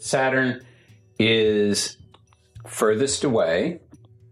[0.00, 0.62] Saturn
[1.18, 1.98] is
[2.66, 3.80] furthest away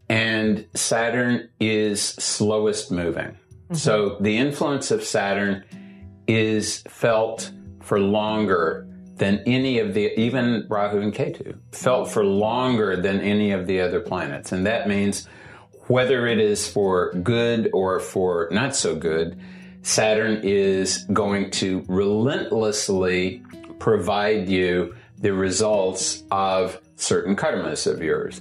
[0.09, 3.37] and Saturn is slowest moving.
[3.37, 3.75] Mm-hmm.
[3.75, 5.65] So the influence of Saturn
[6.27, 7.53] is felt
[7.83, 13.51] for longer than any of the, even Rahu and Ketu, felt for longer than any
[13.51, 14.53] of the other planets.
[14.53, 15.29] And that means
[15.89, 19.39] whether it is for good or for not so good,
[19.83, 23.43] Saturn is going to relentlessly
[23.79, 28.41] provide you the results of certain karmas of yours.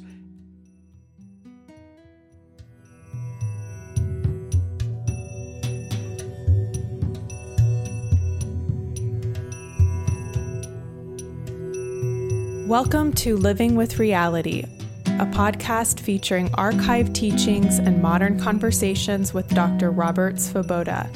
[12.68, 14.64] Welcome to Living with Reality,
[15.06, 19.90] a podcast featuring archived teachings and modern conversations with Dr.
[19.90, 21.10] Robert Svoboda,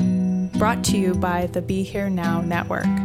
[0.57, 3.00] brought to you by the Be Here Now Network.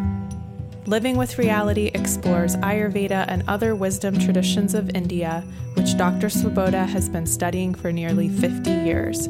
[0.86, 5.42] Living with Reality explores Ayurveda and other wisdom traditions of India,
[5.74, 6.28] which Dr.
[6.28, 9.26] Svoboda has been studying for nearly 50 years.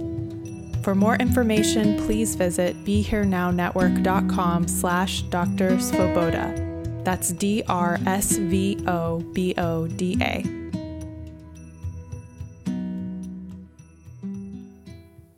[0.83, 5.71] For more information, please visit BeHereNowNetwork.com slash Dr.
[5.79, 7.05] Svoboda.
[7.05, 10.45] That's D R S V O B O D A.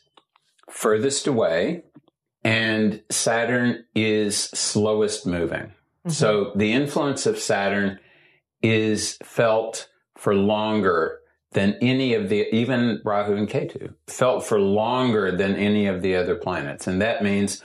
[0.69, 1.83] furthest away,
[2.48, 5.64] and Saturn is slowest moving.
[5.66, 6.12] Mm-hmm.
[6.12, 8.00] So the influence of Saturn
[8.62, 11.20] is felt for longer
[11.52, 16.16] than any of the, even Rahu and Ketu, felt for longer than any of the
[16.16, 16.88] other planets.
[16.88, 17.62] And that means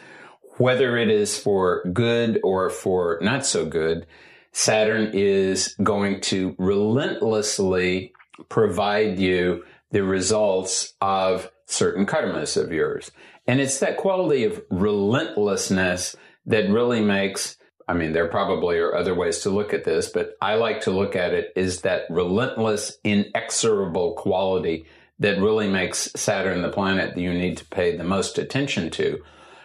[0.59, 4.05] whether it is for good or for not so good,
[4.51, 8.13] Saturn is going to relentlessly
[8.49, 9.63] provide you
[9.93, 13.13] the results of certain karmas of yours.
[13.47, 16.17] And it's that quality of relentlessness
[16.47, 17.57] that really makes
[17.89, 20.91] I mean, there probably are other ways to look at this, but I like to
[20.91, 24.87] look at it is that relentless, inexorable quality
[25.19, 29.23] that really makes Saturn the planet that you need to pay the most attention to.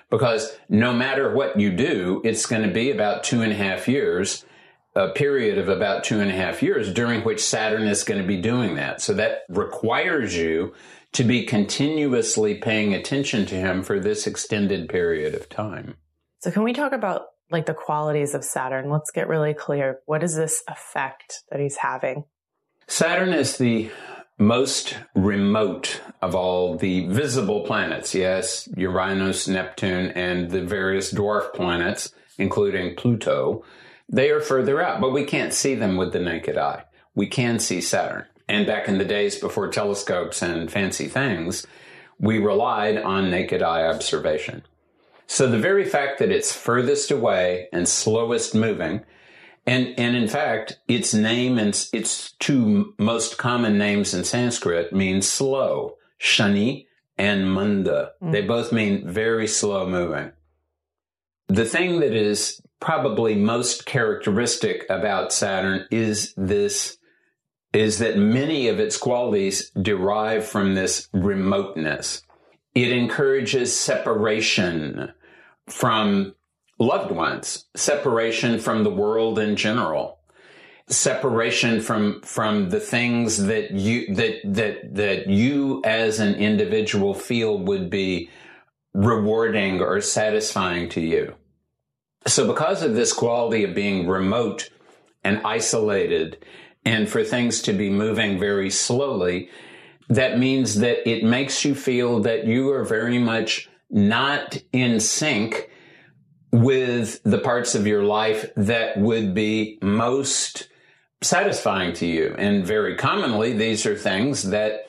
[0.09, 3.87] Because no matter what you do, it's going to be about two and a half
[3.87, 4.45] years,
[4.95, 8.27] a period of about two and a half years during which Saturn is going to
[8.27, 9.01] be doing that.
[9.01, 10.73] So that requires you
[11.17, 15.95] to be continuously paying attention to him for this extended period of time.
[16.41, 18.91] So can we talk about like the qualities of Saturn?
[18.91, 19.97] Let's get really clear.
[20.05, 22.25] What is this effect that he's having?
[22.85, 23.89] Saturn is the
[24.37, 28.13] most remote of all the visible planets.
[28.13, 33.65] Yes, Uranus, Neptune, and the various dwarf planets, including Pluto,
[34.07, 36.83] they are further out, but we can't see them with the naked eye.
[37.15, 38.25] We can see Saturn.
[38.47, 41.65] And back in the days before telescopes and fancy things,
[42.19, 44.63] we relied on naked eye observation.
[45.27, 49.03] So the very fact that it's furthest away and slowest moving
[49.67, 55.21] and, and in fact, its name and its two most common names in Sanskrit mean
[55.21, 56.85] slow, shani
[57.17, 58.13] and manda.
[58.23, 58.31] Mm.
[58.31, 60.31] They both mean very slow moving.
[61.49, 66.97] The thing that is probably most characteristic about Saturn is this,
[67.77, 72.23] is that many of its qualities derive from this remoteness.
[72.73, 75.13] It encourages separation
[75.67, 76.33] from
[76.79, 80.17] loved ones, separation from the world in general,
[80.87, 87.59] separation from from the things that you that that that you as an individual feel
[87.59, 88.27] would be
[88.95, 91.35] rewarding or satisfying to you.
[92.25, 94.71] So because of this quality of being remote
[95.23, 96.43] and isolated
[96.85, 99.49] and for things to be moving very slowly,
[100.09, 105.69] that means that it makes you feel that you are very much not in sync
[106.51, 110.69] with the parts of your life that would be most
[111.21, 112.35] satisfying to you.
[112.37, 114.83] And very commonly, these are things that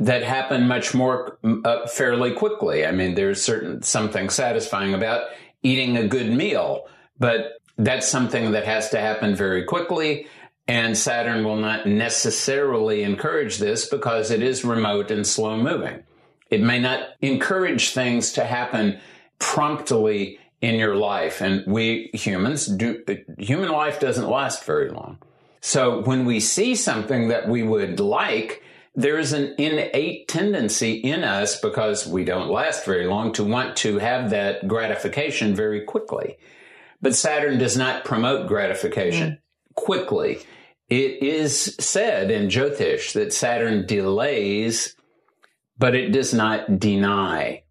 [0.00, 2.84] that happen much more uh, fairly quickly.
[2.84, 5.28] I mean, there's certain something satisfying about
[5.62, 6.88] eating a good meal,
[7.18, 10.26] but that's something that has to happen very quickly.
[10.68, 16.04] And Saturn will not necessarily encourage this because it is remote and slow moving.
[16.50, 19.00] It may not encourage things to happen
[19.38, 21.40] promptly in your life.
[21.40, 23.02] And we humans do,
[23.38, 25.18] human life doesn't last very long.
[25.60, 28.62] So when we see something that we would like,
[28.94, 33.76] there is an innate tendency in us because we don't last very long to want
[33.78, 36.36] to have that gratification very quickly.
[37.00, 39.38] But Saturn does not promote gratification mm.
[39.74, 40.40] Quickly.
[40.88, 44.94] It is said in Jyotish that Saturn delays,
[45.78, 47.62] but it does not deny.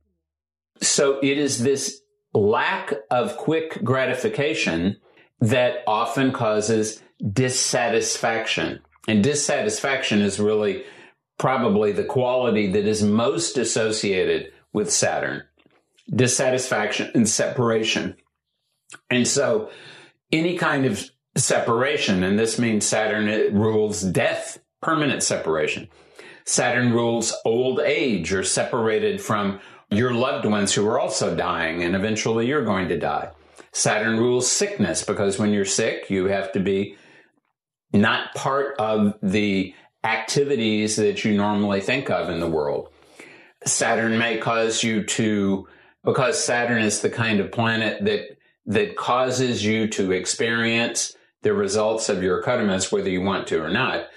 [0.82, 2.02] So it is this
[2.34, 4.98] lack of quick gratification
[5.40, 7.02] that often causes
[7.32, 8.80] dissatisfaction.
[9.08, 10.84] And dissatisfaction is really
[11.38, 15.44] probably the quality that is most associated with Saturn.
[16.10, 18.16] Dissatisfaction and separation.
[19.10, 19.70] And so
[20.32, 25.88] any kind of separation, and this means Saturn rules death, permanent separation.
[26.46, 31.96] Saturn rules old age or separated from your loved ones who are also dying, and
[31.96, 33.32] eventually you're going to die.
[33.72, 36.98] Saturn rules sickness because when you're sick, you have to be
[37.94, 39.74] not part of the
[40.04, 42.90] activities that you normally think of in the world.
[43.66, 45.68] Saturn may cause you to,
[46.04, 52.10] because Saturn is the kind of planet that, that causes you to experience the results
[52.10, 54.08] of your karmas, whether you want to or not.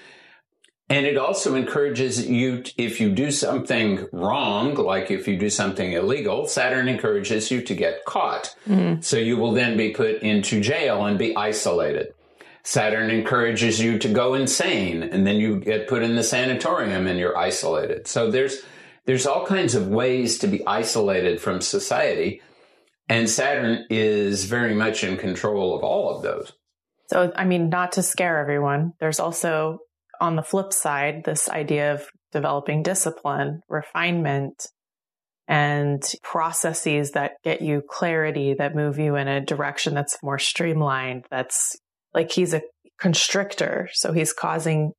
[0.87, 5.93] And it also encourages you, if you do something wrong, like if you do something
[5.93, 8.55] illegal, Saturn encourages you to get caught.
[8.67, 9.01] Mm-hmm.
[9.01, 12.13] So you will then be put into jail and be isolated.
[12.61, 17.19] Saturn encourages you to go insane and then you get put in the sanatorium and
[17.19, 18.07] you're isolated.
[18.07, 18.61] So there's,
[19.05, 22.41] there's all kinds of ways to be isolated from society.
[23.09, 26.53] And Saturn is very much in control of all of those.
[27.07, 29.79] So, I mean, not to scare everyone, there's also
[30.19, 34.67] on the flip side, this idea of developing discipline, refinement,
[35.47, 41.25] and processes that get you clarity, that move you in a direction that's more streamlined.
[41.29, 41.75] That's
[42.13, 42.61] like he's a
[42.99, 43.89] constrictor.
[43.93, 44.93] So he's causing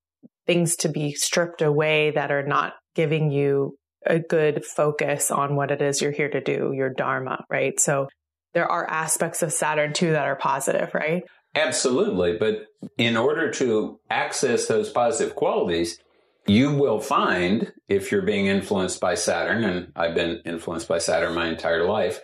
[0.46, 5.72] things to be stripped away that are not giving you a good focus on what
[5.72, 7.78] it is you're here to do, your dharma, right?
[7.80, 8.06] So
[8.54, 11.24] there are aspects of Saturn too that are positive, right?
[11.56, 12.36] Absolutely.
[12.36, 12.66] But
[12.98, 15.98] in order to access those positive qualities,
[16.46, 21.34] you will find if you're being influenced by Saturn, and I've been influenced by Saturn
[21.34, 22.20] my entire life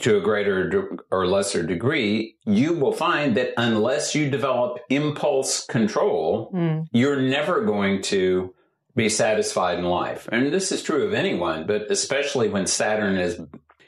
[0.00, 6.50] to a greater or lesser degree, you will find that unless you develop impulse control,
[6.52, 6.86] mm.
[6.92, 8.54] you're never going to
[8.96, 10.28] be satisfied in life.
[10.32, 13.40] And this is true of anyone, but especially when Saturn is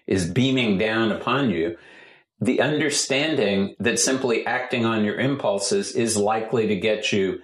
[0.07, 1.77] is beaming down upon you,
[2.41, 7.41] the understanding that simply acting on your impulses is likely to get you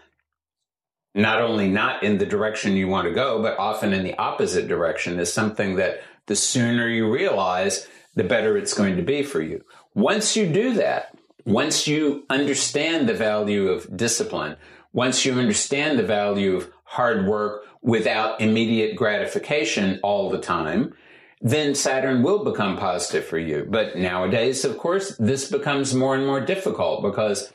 [1.14, 4.68] not only not in the direction you want to go, but often in the opposite
[4.68, 9.42] direction is something that the sooner you realize, the better it's going to be for
[9.42, 9.62] you.
[9.94, 14.56] Once you do that, once you understand the value of discipline,
[14.92, 20.94] once you understand the value of hard work without immediate gratification all the time,
[21.42, 23.66] then Saturn will become positive for you.
[23.68, 27.52] But nowadays, of course, this becomes more and more difficult because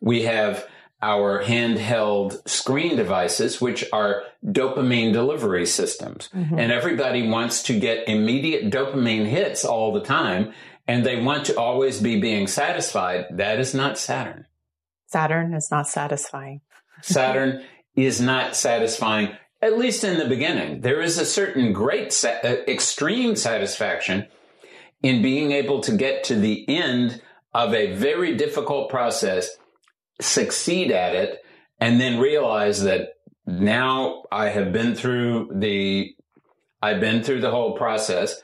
[0.00, 0.66] we have
[1.00, 6.28] our handheld screen devices, which are dopamine delivery systems.
[6.34, 6.58] Mm-hmm.
[6.58, 10.52] And everybody wants to get immediate dopamine hits all the time.
[10.88, 13.26] And they want to always be being satisfied.
[13.30, 14.46] That is not Saturn.
[15.06, 16.62] Saturn is not satisfying.
[17.00, 17.62] Saturn
[17.94, 20.80] is not satisfying, at least in the beginning.
[20.80, 24.26] There is a certain great, sa- uh, extreme satisfaction
[25.02, 29.50] in being able to get to the end of a very difficult process
[30.20, 31.40] succeed at it
[31.80, 33.14] and then realize that
[33.46, 36.14] now I have been through the
[36.82, 38.40] I've been through the whole process.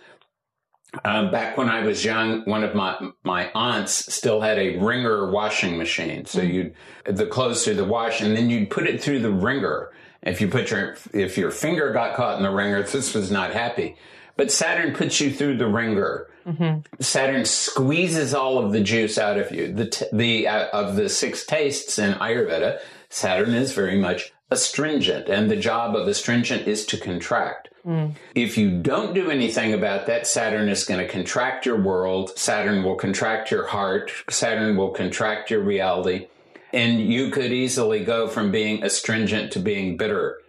[1.04, 5.30] Um, back when I was young, one of my my aunts still had a wringer
[5.30, 6.24] washing machine.
[6.24, 6.52] So mm-hmm.
[6.52, 9.90] you'd the clothes through the wash, and then you'd put it through the wringer.
[10.26, 13.52] If you put your if your finger got caught in the wringer, this was not
[13.52, 13.96] happy.
[14.36, 16.28] But Saturn puts you through the wringer.
[16.46, 17.02] Mm-hmm.
[17.02, 19.72] Saturn squeezes all of the juice out of you.
[19.72, 25.28] The t- the uh, of the six tastes in Ayurveda, Saturn is very much astringent,
[25.28, 27.68] and the job of astringent is to contract.
[27.86, 28.14] Mm.
[28.34, 32.36] If you don't do anything about that, Saturn is going to contract your world.
[32.36, 34.12] Saturn will contract your heart.
[34.28, 36.26] Saturn will contract your reality.
[36.72, 40.40] And you could easily go from being astringent to being bitter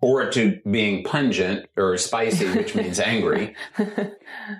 [0.00, 3.54] or to being pungent or spicy, which means angry.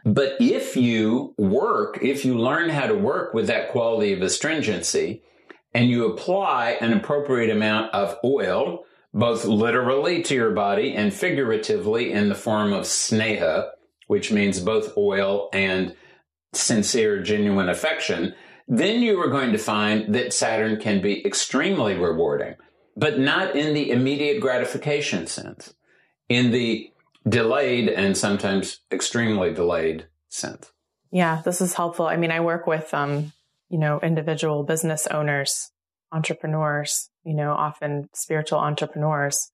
[0.05, 5.23] But if you work, if you learn how to work with that quality of astringency
[5.73, 12.13] and you apply an appropriate amount of oil, both literally to your body and figuratively
[12.13, 13.71] in the form of sneha,
[14.09, 15.95] which means both oil and
[16.53, 18.35] sincere, genuine affection,
[18.69, 22.55] then you are going to find that Saturn can be extremely rewarding
[22.99, 25.73] but not in the immediate gratification sense,
[26.29, 26.91] in the
[27.29, 30.73] delayed and sometimes extremely delayed sense.
[31.13, 32.07] Yeah, this is helpful.
[32.07, 33.33] I mean, I work with, um,
[33.69, 35.71] you know, individual business owners,
[36.11, 39.53] entrepreneurs, you know, often spiritual entrepreneurs.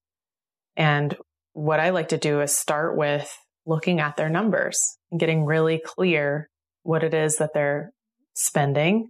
[0.75, 1.15] And
[1.53, 3.31] what I like to do is start with
[3.67, 6.49] looking at their numbers and getting really clear
[6.81, 7.93] what it is that they're
[8.35, 9.09] spending,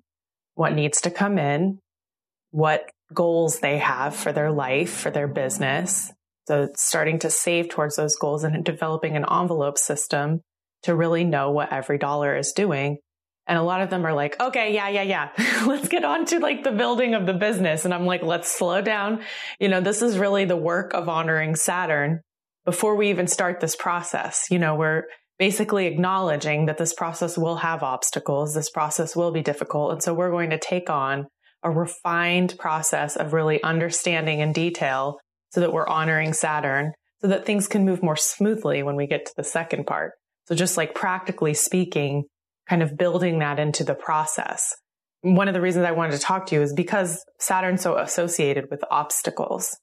[0.53, 1.79] what needs to come in,
[2.51, 6.11] what goals they have for their life, for their business.
[6.47, 10.41] So starting to save towards those goals and developing an envelope system
[10.83, 12.99] to really know what every dollar is doing.
[13.47, 15.29] And a lot of them are like, okay, yeah, yeah, yeah.
[15.67, 17.85] let's get on to like the building of the business.
[17.85, 19.21] And I'm like, let's slow down.
[19.59, 22.21] You know, this is really the work of honoring Saturn
[22.63, 24.47] before we even start this process.
[24.49, 25.03] You know, we're
[25.37, 28.53] basically acknowledging that this process will have obstacles.
[28.53, 29.91] This process will be difficult.
[29.91, 31.27] And so we're going to take on
[31.63, 37.45] a refined process of really understanding in detail so that we're honoring Saturn so that
[37.45, 40.11] things can move more smoothly when we get to the second part.
[40.47, 42.25] So just like practically speaking,
[42.69, 44.75] kind of building that into the process.
[45.21, 48.65] One of the reasons I wanted to talk to you is because Saturn's so associated
[48.69, 49.75] with obstacles.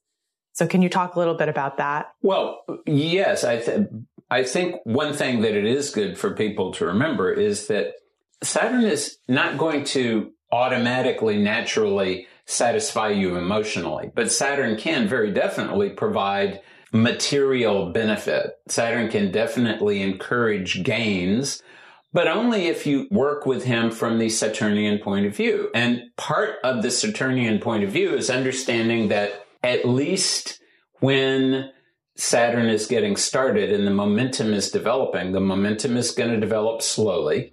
[0.53, 2.05] So can you talk a little bit about that?
[2.21, 3.87] Well, yes, I th-
[4.29, 7.93] I think one thing that it is good for people to remember is that
[8.41, 14.11] Saturn is not going to automatically, naturally satisfy you emotionally.
[14.13, 16.61] But Saturn can very definitely provide
[16.91, 18.51] material benefit.
[18.67, 21.63] Saturn can definitely encourage gains,
[22.11, 25.69] but only if you work with him from the Saturnian point of view.
[25.73, 30.61] And part of the Saturnian point of view is understanding that at least
[30.99, 31.71] when
[32.15, 36.81] Saturn is getting started and the momentum is developing, the momentum is going to develop
[36.81, 37.51] slowly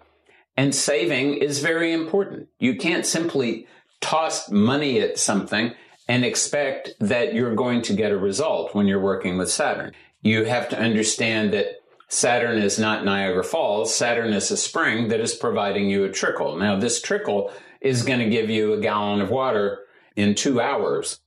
[0.56, 2.48] and saving is very important.
[2.58, 3.66] You can't simply
[4.02, 5.72] toss money at something
[6.06, 9.92] and expect that you're going to get a result when you're working with Saturn.
[10.22, 11.76] You have to understand that
[12.08, 13.94] Saturn is not Niagara Falls.
[13.94, 16.56] Saturn is a spring that is providing you a trickle.
[16.56, 19.78] Now, this trickle is going to give you a gallon of water
[20.16, 21.20] in two hours.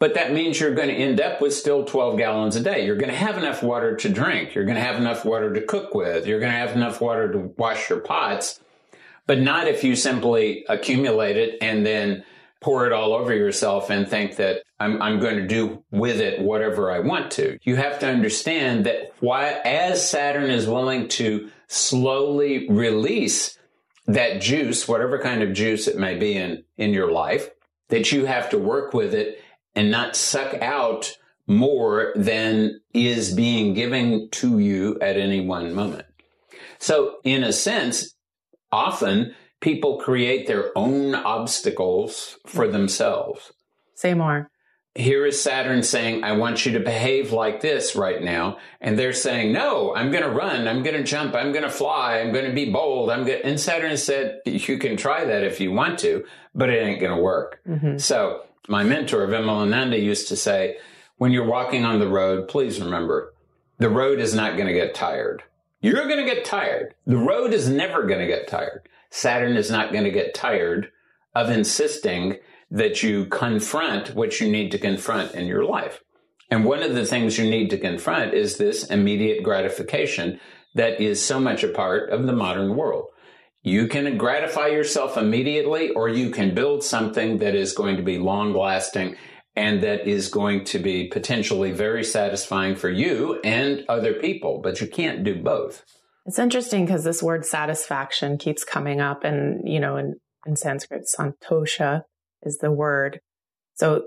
[0.00, 2.84] But that means you're going to end up with still 12 gallons a day.
[2.84, 4.54] You're going to have enough water to drink.
[4.54, 6.26] You're going to have enough water to cook with.
[6.26, 8.60] You're going to have enough water to wash your pots,
[9.26, 12.24] but not if you simply accumulate it and then
[12.60, 16.40] pour it all over yourself and think that I'm, I'm going to do with it
[16.40, 17.58] whatever I want to.
[17.62, 23.58] You have to understand that why, as Saturn is willing to slowly release
[24.06, 27.50] that juice, whatever kind of juice it may be in, in your life,
[27.88, 29.43] that you have to work with it
[29.74, 31.16] and not suck out
[31.46, 36.06] more than is being given to you at any one moment.
[36.78, 38.14] So in a sense,
[38.72, 43.52] often people create their own obstacles for themselves.
[43.94, 44.50] Say more.
[44.96, 48.58] Here is Saturn saying, I want you to behave like this right now.
[48.80, 50.68] And they're saying, no, I'm going to run.
[50.68, 51.34] I'm going to jump.
[51.34, 52.20] I'm going to fly.
[52.20, 53.10] I'm going to be bold.
[53.10, 56.80] I'm going and Saturn said, you can try that if you want to, but it
[56.80, 57.60] ain't going to work.
[57.66, 57.98] Mm-hmm.
[57.98, 60.78] So my mentor, Vimalananda used to say,
[61.16, 63.34] when you're walking on the road, please remember
[63.78, 65.42] the road is not going to get tired.
[65.80, 66.94] You're going to get tired.
[67.06, 68.88] The road is never going to get tired.
[69.10, 70.90] Saturn is not going to get tired
[71.34, 72.38] of insisting
[72.70, 76.00] that you confront what you need to confront in your life.
[76.50, 80.40] And one of the things you need to confront is this immediate gratification
[80.74, 83.06] that is so much a part of the modern world.
[83.66, 88.18] You can gratify yourself immediately, or you can build something that is going to be
[88.18, 89.16] long lasting
[89.56, 94.82] and that is going to be potentially very satisfying for you and other people, but
[94.82, 95.82] you can't do both.
[96.26, 101.06] It's interesting because this word satisfaction keeps coming up and, you know, in, in Sanskrit,
[101.06, 102.02] santosha
[102.42, 103.20] is the word.
[103.76, 104.04] So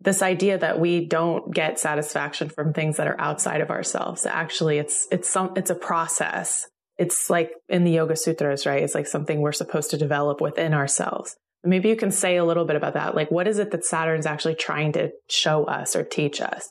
[0.00, 4.24] this idea that we don't get satisfaction from things that are outside of ourselves.
[4.24, 6.68] Actually, it's, it's some, it's a process.
[6.98, 8.82] It's like in the Yoga Sutras, right?
[8.82, 11.36] It's like something we're supposed to develop within ourselves.
[11.64, 13.14] Maybe you can say a little bit about that.
[13.14, 16.70] Like, what is it that Saturn's actually trying to show us or teach us?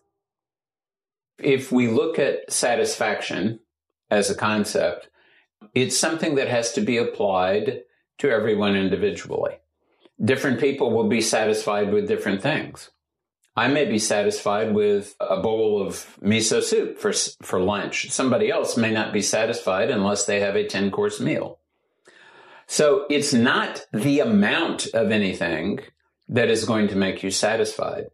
[1.39, 3.60] If we look at satisfaction
[4.12, 5.10] as a concept,
[5.74, 7.82] it's something that has to be applied
[8.20, 9.56] to everyone individually.
[10.24, 12.92] Different people will be satisfied with different things.
[13.56, 17.14] I may be satisfied with a bowl of miso soup for,
[17.46, 18.10] for lunch.
[18.10, 21.60] Somebody else may not be satisfied unless they have a 10 course meal.
[22.66, 25.80] So it's not the amount of anything
[26.30, 28.06] that is going to make you satisfied.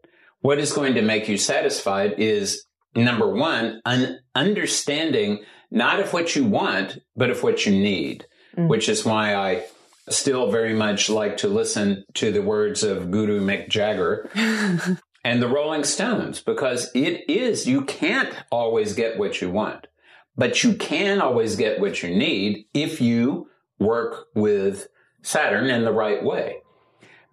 [0.41, 6.35] What is going to make you satisfied is number one, an understanding not of what
[6.35, 8.25] you want, but of what you need,
[8.57, 8.67] mm.
[8.67, 9.65] which is why I
[10.09, 14.29] still very much like to listen to the words of Guru Mick Jagger
[15.23, 19.87] and the Rolling Stones, because it is, you can't always get what you want,
[20.35, 24.87] but you can always get what you need if you work with
[25.21, 26.57] Saturn in the right way.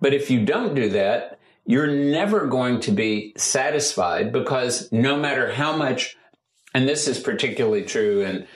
[0.00, 5.52] But if you don't do that, you're never going to be satisfied because no matter
[5.52, 6.16] how much,
[6.74, 8.46] and this is particularly true in,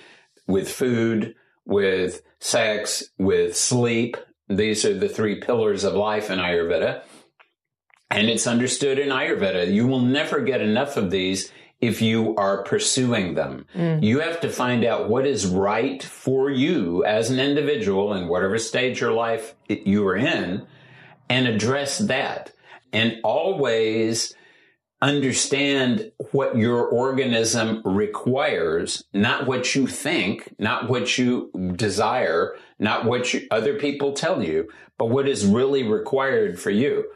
[0.47, 4.17] with food, with sex, with sleep,
[4.49, 7.03] these are the three pillars of life in Ayurveda.
[8.11, 9.73] And it's understood in Ayurveda.
[9.73, 13.67] You will never get enough of these if you are pursuing them.
[13.75, 14.03] Mm.
[14.03, 18.59] You have to find out what is right for you as an individual in whatever
[18.59, 20.67] stage your life you are in
[21.29, 22.53] and address that.
[22.93, 24.35] And always
[25.01, 33.33] understand what your organism requires, not what you think, not what you desire, not what
[33.33, 34.69] you, other people tell you,
[34.99, 37.07] but what is really required for you.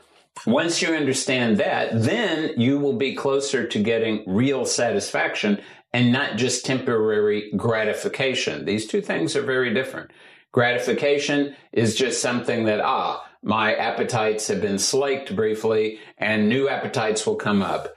[0.46, 5.60] Once you understand that, then you will be closer to getting real satisfaction
[5.92, 8.64] and not just temporary gratification.
[8.64, 10.10] These two things are very different.
[10.52, 17.26] Gratification is just something that, ah, my appetites have been slaked briefly and new appetites
[17.26, 17.96] will come up.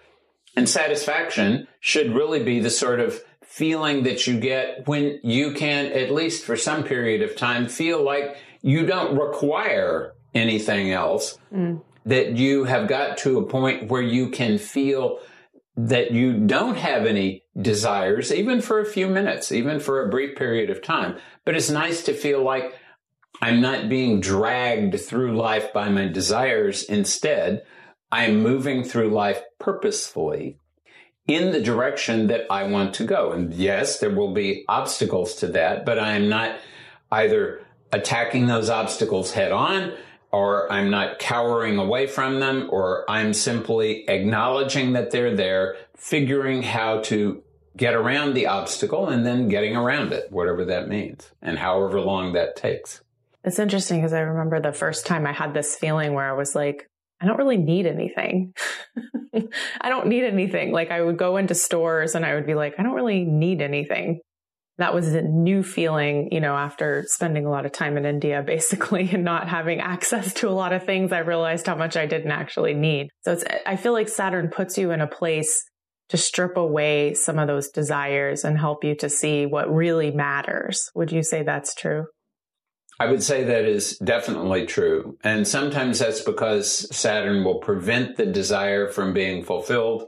[0.56, 5.88] And satisfaction should really be the sort of feeling that you get when you can,
[5.88, 11.38] at least for some period of time, feel like you don't require anything else.
[11.54, 15.20] Mm that you have got to a point where you can feel
[15.76, 20.36] that you don't have any desires, even for a few minutes, even for a brief
[20.36, 21.17] period of time.
[21.46, 22.74] But it's nice to feel like
[23.41, 26.84] I'm not being dragged through life by my desires.
[26.84, 27.63] Instead,
[28.12, 30.60] I'm moving through life purposefully
[31.28, 33.34] in the direction that I want to go.
[33.34, 36.58] And yes, there will be obstacles to that, but I am not
[37.12, 39.93] either attacking those obstacles head on
[40.31, 46.63] or I'm not cowering away from them, or I'm simply acknowledging that they're there, figuring
[46.63, 47.43] how to
[47.75, 52.33] get around the obstacle and then getting around it, whatever that means, and however long
[52.33, 53.01] that takes.
[53.43, 56.55] It's interesting because I remember the first time I had this feeling where I was
[56.55, 56.89] like,
[57.21, 58.53] I don't really need anything.
[59.81, 60.71] I don't need anything.
[60.71, 63.61] Like I would go into stores and I would be like, I don't really need
[63.61, 64.19] anything.
[64.77, 68.43] That was a new feeling, you know, after spending a lot of time in India,
[68.45, 71.11] basically, and not having access to a lot of things.
[71.11, 73.09] I realized how much I didn't actually need.
[73.21, 75.63] So it's, I feel like Saturn puts you in a place
[76.09, 80.89] to strip away some of those desires and help you to see what really matters.
[80.95, 82.05] Would you say that's true?
[82.99, 85.17] I would say that is definitely true.
[85.23, 90.05] And sometimes that's because Saturn will prevent the desire from being fulfilled.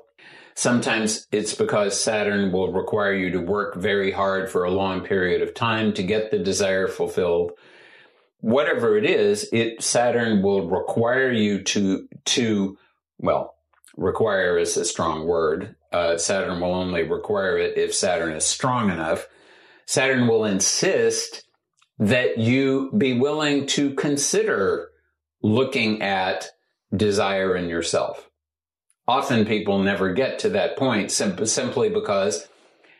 [0.59, 5.41] Sometimes it's because Saturn will require you to work very hard for a long period
[5.41, 7.53] of time to get the desire fulfilled.
[8.41, 12.77] Whatever it is, it Saturn will require you to to
[13.19, 13.55] well,
[13.95, 15.77] require is a strong word.
[15.93, 19.29] Uh, Saturn will only require it if Saturn is strong enough.
[19.85, 21.45] Saturn will insist
[21.99, 24.89] that you be willing to consider
[25.41, 26.49] looking at
[26.93, 28.28] desire in yourself.
[29.09, 32.47] Often people never get to that point sim- simply because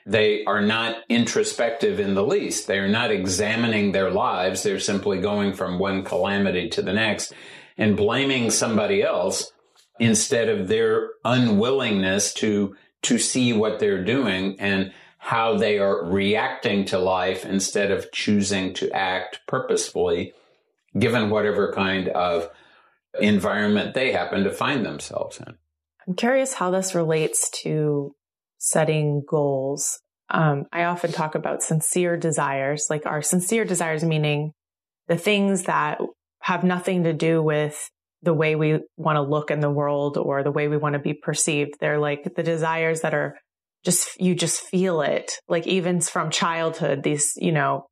[0.08, 2.66] they are not introspective in the least.
[2.66, 4.64] They are not examining their lives.
[4.64, 7.32] They're simply going from one calamity to the next
[7.78, 9.52] and blaming somebody else
[10.00, 16.86] instead of their unwillingness to to see what they're doing and how they are reacting
[16.86, 20.34] to life instead of choosing to act purposefully,
[20.98, 22.50] given whatever kind of
[23.22, 25.56] environment they happen to find themselves in.
[26.08, 28.14] I'm curious how this relates to
[28.58, 30.00] setting goals.
[30.30, 34.54] Um, I often talk about sincere desires, like our sincere desires, meaning
[35.08, 36.00] the things that
[36.42, 37.90] have nothing to do with
[38.22, 41.00] the way we want to look in the world or the way we want to
[41.00, 41.72] be perceived.
[41.80, 43.38] They're like the desires that are
[43.84, 47.86] just you just feel it like even from childhood these you know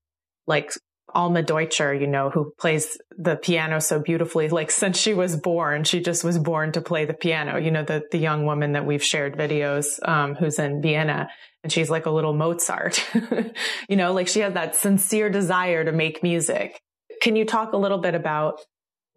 [0.46, 0.72] like
[1.18, 4.48] Alma Deutscher, you know, who plays the piano so beautifully.
[4.58, 7.58] Like since she was born, she just was born to play the piano.
[7.58, 11.28] You know, the, the young woman that we've shared videos, um, who's in Vienna
[11.64, 13.06] and she's like a little Mozart.
[13.90, 16.80] you know, like she has that sincere desire to make music.
[17.22, 18.62] Can you talk a little bit about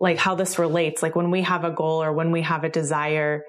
[0.01, 1.03] like how this relates?
[1.03, 3.45] Like when we have a goal or when we have a desire,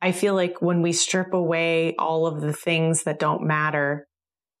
[0.00, 4.07] I feel like when we strip away all of the things that don't matter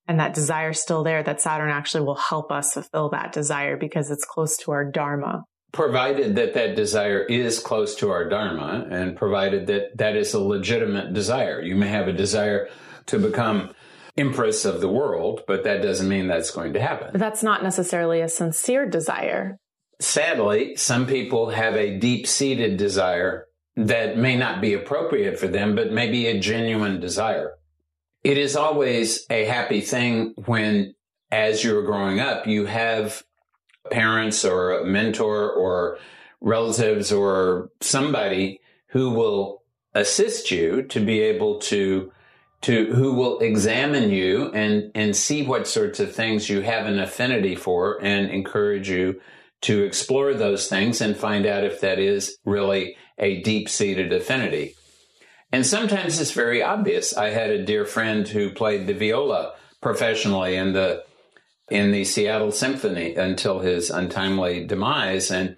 [0.08, 4.10] and that desire still there, that Saturn actually will help us fulfill that desire because
[4.10, 5.44] it's close to our Dharma.
[5.72, 10.40] Provided that that desire is close to our Dharma and provided that that is a
[10.40, 11.60] legitimate desire.
[11.60, 12.70] You may have a desire
[13.06, 13.72] to become
[14.16, 17.10] empress of the world, but that doesn't mean that's going to happen.
[17.12, 19.58] But that's not necessarily a sincere desire.
[20.00, 25.74] Sadly, some people have a deep seated desire that may not be appropriate for them,
[25.74, 27.57] but maybe a genuine desire.
[28.24, 30.94] It is always a happy thing when,
[31.30, 33.22] as you're growing up, you have
[33.90, 35.98] parents or a mentor or
[36.40, 39.62] relatives or somebody who will
[39.94, 42.12] assist you to be able to
[42.60, 46.98] to who will examine you and and see what sorts of things you have an
[46.98, 49.20] affinity for and encourage you
[49.60, 54.74] to explore those things and find out if that is really a deep seated affinity.
[55.50, 57.16] And sometimes it's very obvious.
[57.16, 61.04] I had a dear friend who played the viola professionally in the
[61.70, 65.30] in the Seattle Symphony until his untimely demise.
[65.30, 65.56] And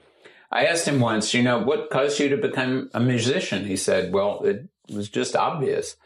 [0.50, 3.64] I asked him once, you know, what caused you to become a musician?
[3.64, 5.96] He said, well, it was just obvious.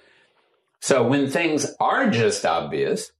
[0.80, 3.12] So when things are just obvious,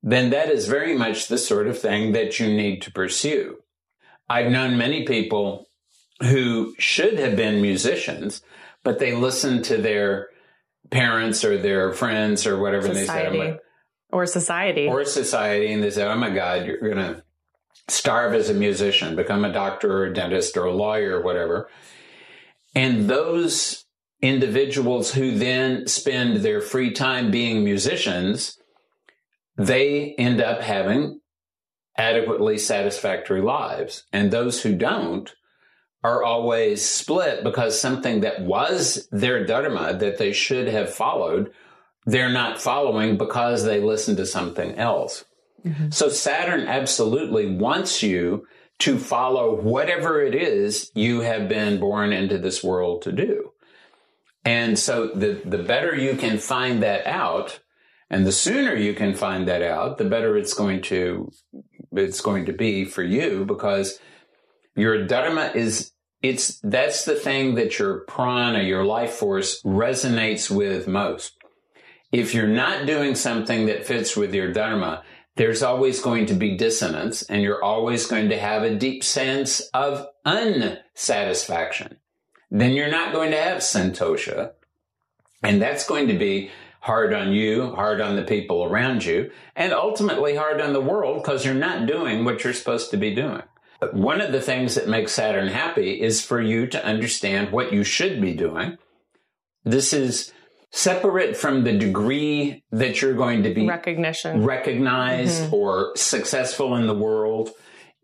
[0.00, 3.58] then that is very much the sort of thing that you need to pursue.
[4.28, 5.66] I've known many people
[6.20, 8.42] who should have been musicians,
[8.84, 10.28] but they listen to their
[10.90, 13.38] parents or their friends or whatever society.
[13.38, 13.58] they said,
[14.10, 14.86] or society.
[14.86, 15.72] Or society.
[15.72, 17.22] And they said, oh my God, you're going to
[17.88, 21.68] starve as a musician, become a doctor or a dentist or a lawyer or whatever.
[22.74, 23.84] And those
[24.20, 28.58] individuals who then spend their free time being musicians,
[29.56, 31.20] they end up having
[31.96, 34.04] adequately satisfactory lives.
[34.12, 35.32] And those who don't
[36.04, 41.52] are always split because something that was their dharma that they should have followed,
[42.06, 45.24] they're not following because they listen to something else.
[45.64, 45.90] Mm-hmm.
[45.90, 48.46] So Saturn absolutely wants you
[48.80, 53.52] to follow whatever it is you have been born into this world to do.
[54.44, 57.58] And so the, the better you can find that out,
[58.08, 61.30] and the sooner you can find that out, the better it's going to,
[61.92, 63.98] it's going to be for you because
[64.78, 70.86] your dharma is, it's, that's the thing that your prana, your life force resonates with
[70.86, 71.34] most.
[72.12, 75.02] If you're not doing something that fits with your dharma,
[75.36, 79.60] there's always going to be dissonance and you're always going to have a deep sense
[79.74, 81.98] of unsatisfaction.
[82.50, 84.52] Then you're not going to have santosha.
[85.42, 89.72] And that's going to be hard on you, hard on the people around you, and
[89.72, 93.42] ultimately hard on the world because you're not doing what you're supposed to be doing.
[93.92, 97.84] One of the things that makes Saturn happy is for you to understand what you
[97.84, 98.76] should be doing.
[99.64, 100.32] This is
[100.70, 105.54] separate from the degree that you're going to be recognition recognized mm-hmm.
[105.54, 107.50] or successful in the world.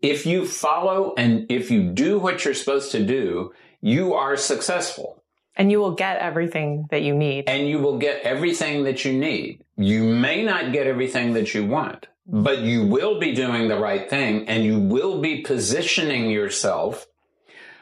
[0.01, 5.23] If you follow and if you do what you're supposed to do, you are successful.
[5.55, 7.45] And you will get everything that you need.
[7.47, 9.63] And you will get everything that you need.
[9.77, 12.41] You may not get everything that you want, Mm-hmm.
[12.41, 17.05] but you will be doing the right thing and you will be positioning yourself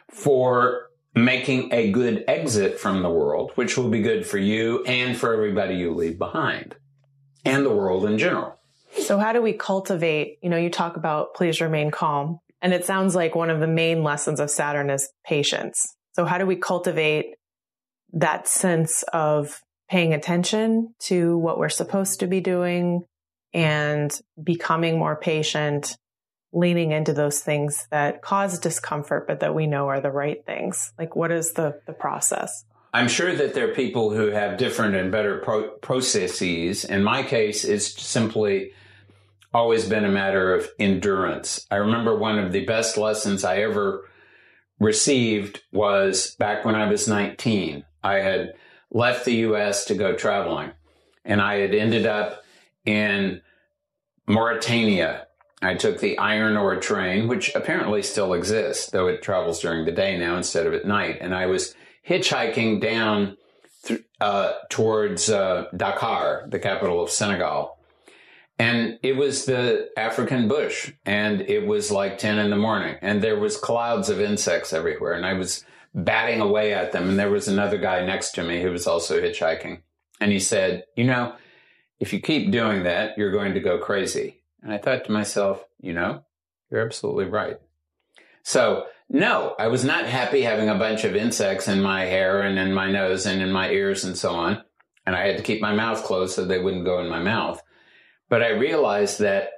[0.10, 5.16] for making a good exit from the world, which will be good for you and
[5.16, 6.76] for everybody you leave behind
[7.46, 8.60] and the world in general.
[9.00, 12.40] So how do we cultivate, you know, you talk about please remain calm.
[12.62, 15.96] And it sounds like one of the main lessons of Saturn is patience.
[16.14, 17.36] So how do we cultivate
[18.12, 23.06] that sense of paying attention to what we're supposed to be doing
[23.54, 24.12] and
[24.42, 25.98] becoming more patient,
[26.52, 30.94] leaning into those things that cause discomfort, but that we know are the right things?
[30.98, 32.66] Like, what is the, the process?
[32.94, 36.86] I'm sure that there are people who have different and better pro- processes.
[36.86, 38.72] In my case, it's simply
[39.52, 41.66] always been a matter of endurance.
[41.72, 44.08] I remember one of the best lessons I ever
[44.80, 47.84] received was back when I was 19.
[48.04, 48.54] I had
[48.92, 50.72] left the US to go traveling
[51.26, 52.43] and I had ended up
[52.86, 53.42] in
[54.28, 55.28] Mauritania.
[55.62, 59.92] I took the iron ore train, which apparently still exists, though it travels during the
[59.92, 61.18] day now instead of at night.
[61.22, 61.74] And I was
[62.08, 63.38] hitchhiking down
[63.86, 67.78] th- uh, towards uh, Dakar, the capital of Senegal.
[68.60, 73.22] And it was the African bush and it was like 10 in the morning and
[73.22, 75.14] there was clouds of insects everywhere.
[75.14, 75.66] And I was
[75.96, 77.10] batting away at them.
[77.10, 79.82] And there was another guy next to me who was also hitchhiking.
[80.20, 81.36] And he said, You know,
[82.00, 84.42] if you keep doing that, you're going to go crazy.
[84.62, 86.24] And I thought to myself, You know,
[86.70, 87.60] you're absolutely right.
[88.44, 92.58] So, no, I was not happy having a bunch of insects in my hair and
[92.58, 94.64] in my nose and in my ears and so on.
[95.06, 97.62] And I had to keep my mouth closed so they wouldn't go in my mouth.
[98.30, 99.50] But I realized that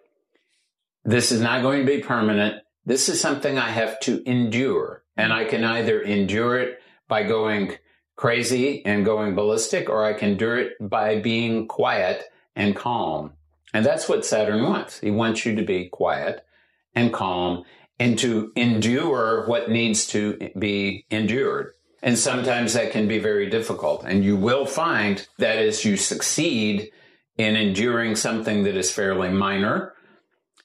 [1.04, 2.64] this is not going to be permanent.
[2.86, 5.04] This is something I have to endure.
[5.16, 7.78] And I can either endure it by going
[8.16, 12.24] crazy and going ballistic, or I can do it by being quiet
[12.56, 13.34] and calm.
[13.74, 15.00] And that's what Saturn wants.
[15.00, 16.46] He wants you to be quiet
[16.94, 17.64] and calm
[18.00, 21.74] and to endure what needs to be endured.
[22.02, 24.04] And sometimes that can be very difficult.
[24.06, 26.92] And you will find that as you succeed
[27.38, 29.94] in enduring something that is fairly minor,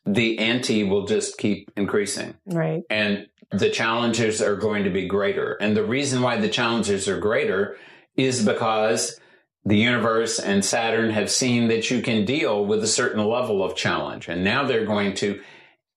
[0.07, 2.35] the ante will just keep increasing.
[2.47, 2.83] Right.
[2.91, 5.55] And the challenges are going to be greater.
[5.55, 7.77] And the reason why the challenges are greater
[8.17, 9.19] is because
[9.65, 13.77] the universe and Saturn have seen that you can deal with a certain level of
[13.77, 14.29] challenge.
[14.29, 15.41] And now they're going to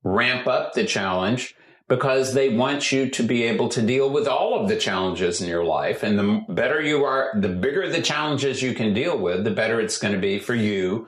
[0.03, 1.55] ramp up the challenge
[1.87, 5.47] because they want you to be able to deal with all of the challenges in
[5.47, 6.01] your life.
[6.01, 9.79] And the better you are, the bigger the challenges you can deal with, the better
[9.79, 11.07] it's going to be for you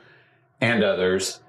[0.61, 1.41] and others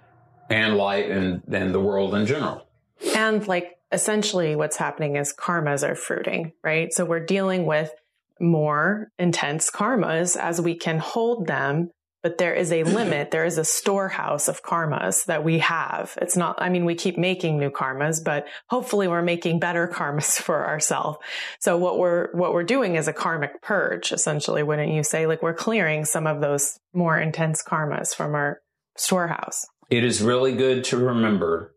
[0.48, 2.66] and light and, and the world in general.
[3.14, 6.92] And like essentially what's happening is karmas are fruiting, right?
[6.92, 7.90] So we're dealing with
[8.38, 11.88] more intense karmas as we can hold them,
[12.22, 13.30] but there is a limit.
[13.30, 16.12] There is a storehouse of karmas that we have.
[16.20, 20.36] It's not, I mean, we keep making new karmas, but hopefully we're making better karmas
[20.36, 21.16] for ourselves.
[21.60, 25.26] So what we're, what we're doing is a karmic purge, essentially, wouldn't you say?
[25.26, 28.60] Like we're clearing some of those more intense karmas from our
[28.98, 29.64] storehouse.
[29.88, 31.72] It is really good to remember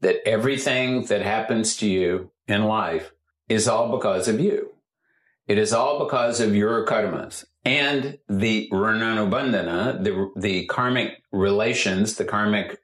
[0.00, 3.12] that everything that happens to you in life
[3.48, 4.72] is all because of you.
[5.46, 12.24] It is all because of your karmas and the Rinanubandhana, the, the karmic relations, the
[12.24, 12.78] karmic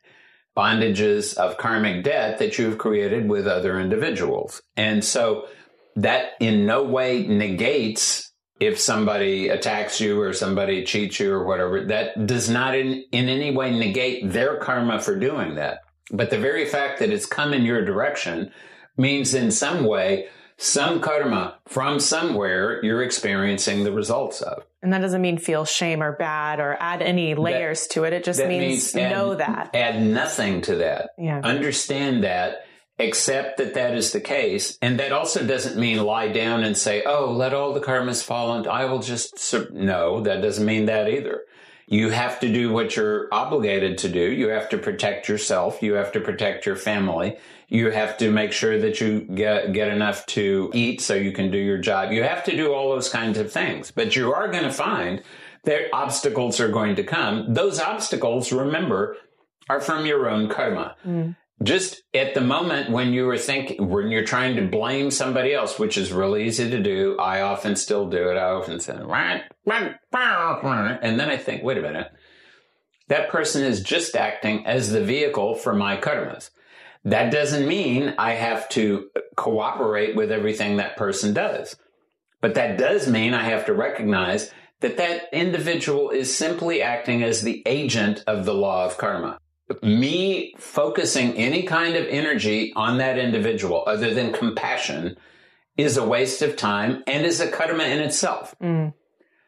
[0.56, 4.62] bondages of karmic debt that you've created with other individuals.
[4.76, 5.48] And so
[5.96, 11.84] that in no way negates if somebody attacks you or somebody cheats you or whatever.
[11.86, 15.80] That does not in, in any way negate their karma for doing that.
[16.10, 18.52] But the very fact that it's come in your direction
[18.96, 24.64] means in some way, some karma from somewhere you're experiencing the results of.
[24.82, 28.12] And that doesn't mean feel shame or bad or add any layers that, to it.
[28.12, 29.74] It just means, means add, know that.
[29.74, 31.10] Add nothing to that.
[31.18, 31.40] Yeah.
[31.40, 32.64] Understand that,
[32.98, 34.78] accept that that is the case.
[34.80, 38.54] And that also doesn't mean lie down and say, oh, let all the karmas fall
[38.54, 41.42] and I will just, no, that doesn't mean that either.
[41.88, 44.20] You have to do what you're obligated to do.
[44.20, 45.82] You have to protect yourself.
[45.82, 47.36] You have to protect your family.
[47.68, 51.50] You have to make sure that you get, get enough to eat so you can
[51.50, 52.10] do your job.
[52.10, 55.22] You have to do all those kinds of things, but you are going to find
[55.64, 57.54] that obstacles are going to come.
[57.54, 59.16] Those obstacles, remember,
[59.68, 60.96] are from your own karma.
[61.04, 61.36] Mm.
[61.62, 65.78] Just at the moment when you were thinking, when you're trying to blame somebody else,
[65.78, 68.36] which is really easy to do, I often still do it.
[68.36, 68.94] I often say,
[71.02, 72.10] and then I think, wait a minute.
[73.08, 76.50] That person is just acting as the vehicle for my karmas.
[77.04, 81.76] That doesn't mean I have to cooperate with everything that person does.
[82.40, 87.42] But that does mean I have to recognize that that individual is simply acting as
[87.42, 89.38] the agent of the law of karma.
[89.82, 95.16] Me focusing any kind of energy on that individual other than compassion
[95.76, 98.54] is a waste of time and is a karma in itself.
[98.62, 98.92] Mm.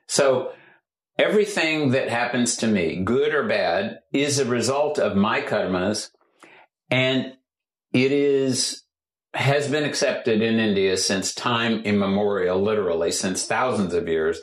[0.08, 0.52] So
[1.18, 6.10] everything that happens to me, good or bad, is a result of my karmas
[6.90, 7.34] and
[7.92, 8.82] it is
[9.34, 14.40] has been accepted in India since time immemorial, literally since thousands of years,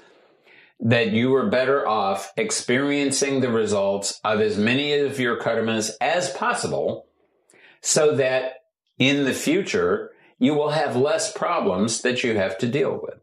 [0.80, 6.30] that you are better off experiencing the results of as many of your karmas as
[6.32, 7.08] possible
[7.82, 8.54] so that
[9.00, 13.20] in the future you will have less problems that you have to deal with.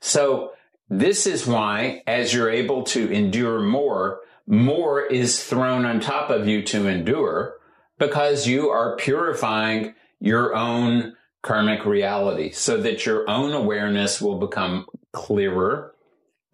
[0.00, 0.50] So
[0.88, 6.46] this is why as you're able to endure more, more is thrown on top of
[6.46, 7.56] you to endure
[7.98, 14.86] because you are purifying your own karmic reality so that your own awareness will become
[15.12, 15.94] clearer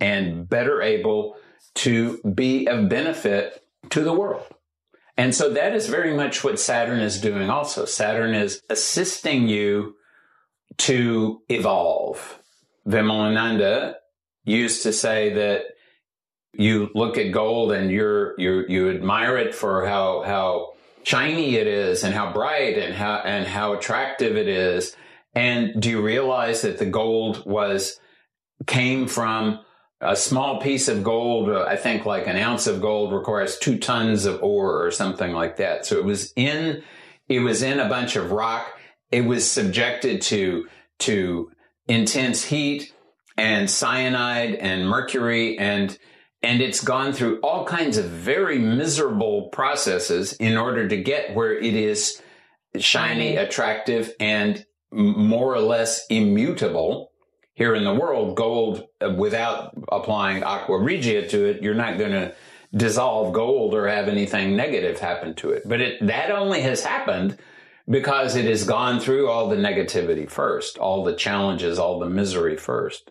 [0.00, 1.36] and better able
[1.74, 4.46] to be of benefit to the world.
[5.16, 7.84] And so that is very much what Saturn is doing also.
[7.84, 9.96] Saturn is assisting you
[10.78, 12.38] to evolve.
[12.86, 13.94] Vimalananda
[14.44, 15.62] used to say that
[16.52, 20.72] you look at gold and you're, you you admire it for how, how
[21.04, 24.94] shiny it is and how bright and how and how attractive it is.
[25.34, 27.98] And do you realize that the gold was
[28.66, 29.60] came from
[30.00, 31.50] a small piece of gold?
[31.50, 35.56] I think like an ounce of gold requires two tons of ore or something like
[35.56, 35.86] that.
[35.86, 36.82] So it was in
[37.28, 38.66] it was in a bunch of rock.
[39.10, 40.68] It was subjected to
[41.00, 41.50] to
[41.88, 42.92] intense heat
[43.36, 45.98] and cyanide and mercury and
[46.42, 51.56] and it's gone through all kinds of very miserable processes in order to get where
[51.56, 52.20] it is
[52.78, 57.12] shiny, attractive, and more or less immutable.
[57.54, 62.12] Here in the world, gold, uh, without applying aqua regia to it, you're not going
[62.12, 62.34] to
[62.74, 65.62] dissolve gold or have anything negative happen to it.
[65.66, 67.38] But it, that only has happened
[67.88, 72.56] because it has gone through all the negativity first, all the challenges, all the misery
[72.56, 73.10] first.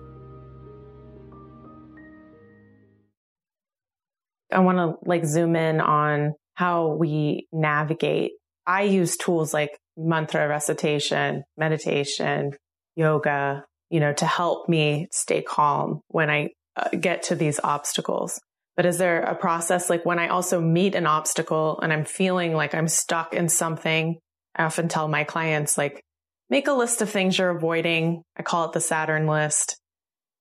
[4.51, 8.31] I want to like zoom in on how we navigate.
[8.67, 12.51] I use tools like mantra recitation, meditation,
[12.95, 18.39] yoga, you know, to help me stay calm when I uh, get to these obstacles.
[18.77, 22.53] But is there a process like when I also meet an obstacle and I'm feeling
[22.53, 24.17] like I'm stuck in something?
[24.55, 26.01] I often tell my clients, like,
[26.49, 28.23] make a list of things you're avoiding.
[28.37, 29.77] I call it the Saturn list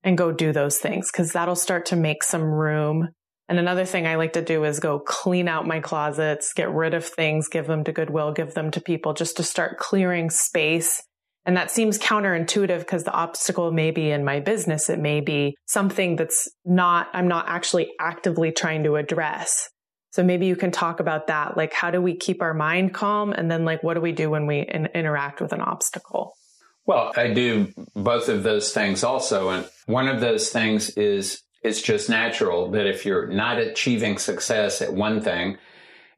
[0.03, 3.09] and go do those things because that'll start to make some room
[3.51, 6.95] and another thing I like to do is go clean out my closets, get rid
[6.95, 11.03] of things, give them to Goodwill, give them to people just to start clearing space.
[11.45, 14.89] And that seems counterintuitive because the obstacle may be in my business.
[14.89, 19.69] It may be something that's not, I'm not actually actively trying to address.
[20.13, 21.57] So maybe you can talk about that.
[21.57, 23.33] Like, how do we keep our mind calm?
[23.33, 26.35] And then, like, what do we do when we in- interact with an obstacle?
[26.87, 29.49] Well, I do both of those things also.
[29.49, 34.81] And one of those things is it's just natural that if you're not achieving success
[34.81, 35.59] at one thing,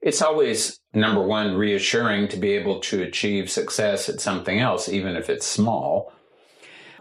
[0.00, 5.16] it's always number one, reassuring to be able to achieve success at something else, even
[5.16, 6.12] if it's small.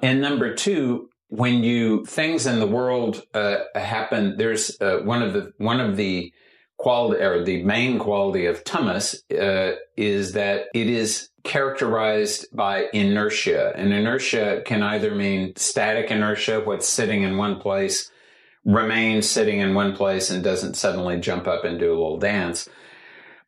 [0.01, 5.33] And number two, when you things in the world uh, happen, there's uh, one of
[5.33, 6.33] the one of the
[6.77, 13.71] quality or the main quality of tamas uh, is that it is characterized by inertia.
[13.75, 18.11] And inertia can either mean static inertia, what's sitting in one place,
[18.66, 22.70] remains sitting in one place and doesn't suddenly jump up and do a little dance.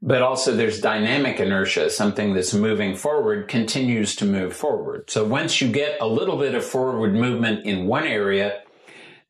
[0.01, 5.09] But also there's dynamic inertia, something that's moving forward continues to move forward.
[5.09, 8.61] So once you get a little bit of forward movement in one area,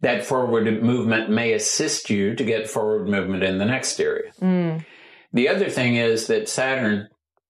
[0.02, 4.32] that forward movement may assist you to get forward movement in the next area.
[4.42, 4.84] Mm.
[5.32, 7.08] The other thing is that Saturn,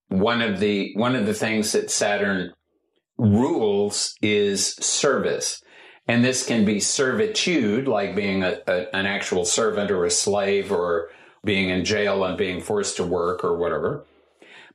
[0.10, 2.52] one of the, one of the things that Saturn
[3.18, 5.63] rules is service.
[6.08, 10.72] And this can be servitude, like being a, a, an actual servant or a slave
[10.72, 11.10] or
[11.46, 14.06] being in jail and being forced to work or whatever.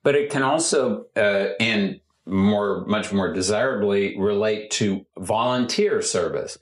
[0.03, 6.59] But it can also, uh, and more, much more desirably, relate to volunteer service.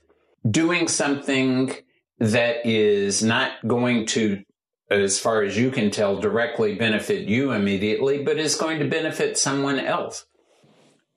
[0.49, 1.73] Doing something
[2.19, 4.43] that is not going to,
[4.91, 9.37] as far as you can tell, directly benefit you immediately, but is going to benefit
[9.37, 10.27] someone else.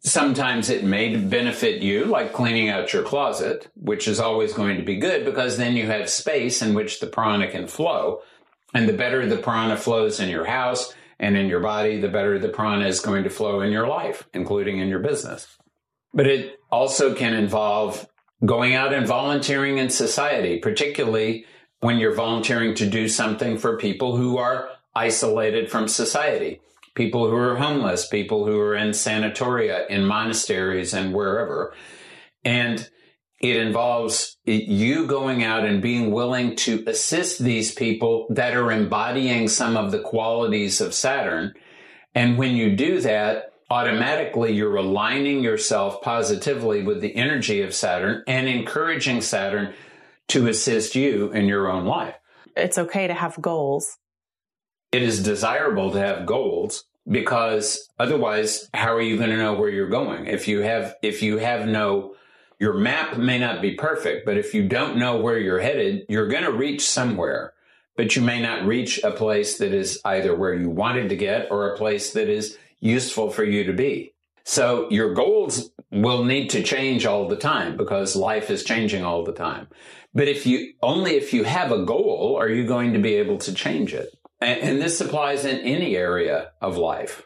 [0.02, 4.84] Sometimes it may benefit you, like cleaning out your closet, which is always going to
[4.84, 8.22] be good because then you have space in which the prana can flow.
[8.74, 12.39] And the better the prana flows in your house and in your body, the better
[12.39, 15.58] the prana is going to flow in your life, including in your business.
[16.14, 18.08] But it also can involve
[18.45, 21.45] going out and volunteering in society, particularly
[21.82, 26.62] when you're volunteering to do something for people who are isolated from society
[27.00, 31.74] people who are homeless, people who are in sanatoria, in monasteries, and wherever.
[32.43, 32.89] And
[33.39, 39.47] it involves you going out and being willing to assist these people that are embodying
[39.47, 41.54] some of the qualities of Saturn.
[42.14, 48.24] And when you do that, automatically you're aligning yourself positively with the energy of Saturn
[48.28, 49.74] and encouraging Saturn
[50.28, 52.16] to assist you in your own life.
[52.58, 53.88] It's okay to have goals.
[54.91, 59.70] It is desirable to have goals because otherwise, how are you going to know where
[59.70, 60.28] you're going?
[60.28, 62.16] If you have, if you have no,
[62.60, 66.28] your map may not be perfect, but if you don't know where you're headed, you're
[66.28, 67.54] going to reach somewhere,
[67.95, 71.47] but you may not reach a place that is either where you wanted to get
[71.52, 74.14] or a place that is useful for you to be.
[74.43, 79.24] So your goals will need to change all the time because life is changing all
[79.24, 79.68] the time.
[80.14, 83.38] But if you, only if you have a goal are you going to be able
[83.39, 84.10] to change it.
[84.42, 87.24] And, and this applies in any area of life.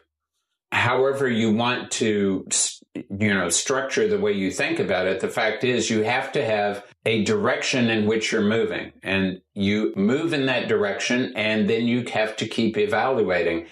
[0.72, 2.46] However you want to,
[2.94, 6.44] you know, structure the way you think about it, the fact is you have to
[6.44, 11.86] have a direction in which you're moving and you move in that direction and then
[11.86, 13.66] you have to keep evaluating.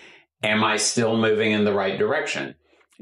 [0.45, 2.55] Am I still moving in the right direction?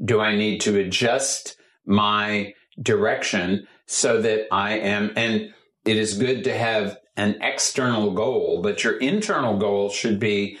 [0.03, 5.53] Do I need to adjust my direction so that I am, and
[5.85, 10.57] it is good to have an external goal, but your internal goal should be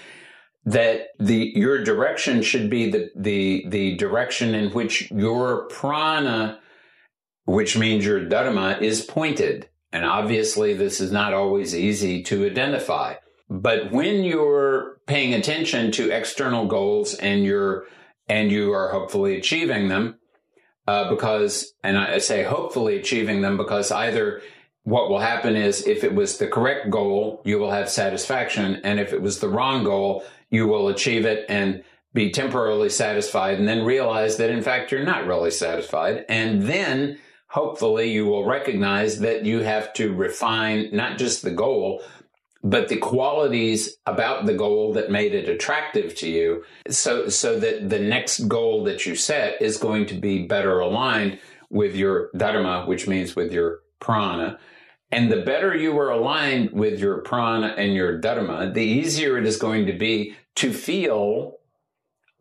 [0.63, 6.59] that the your direction should be the the the direction in which your prana,
[7.45, 9.69] which means your dharma, is pointed.
[9.91, 13.15] And obviously, this is not always easy to identify.
[13.49, 17.85] But when you're paying attention to external goals and you're
[18.27, 20.19] and you are hopefully achieving them,
[20.87, 24.43] uh, because and I say hopefully achieving them because either
[24.83, 28.81] what will happen is if it was the correct goal, you will have satisfaction.
[28.83, 33.57] And if it was the wrong goal, you will achieve it and be temporarily satisfied
[33.57, 36.25] and then realize that in fact you're not really satisfied.
[36.27, 42.01] And then hopefully you will recognize that you have to refine not just the goal,
[42.63, 47.89] but the qualities about the goal that made it attractive to you so so that
[47.89, 52.85] the next goal that you set is going to be better aligned with your dharma
[52.85, 54.59] which means with your prana
[55.11, 59.45] and the better you are aligned with your prana and your dharma, the easier it
[59.45, 61.57] is going to be to feel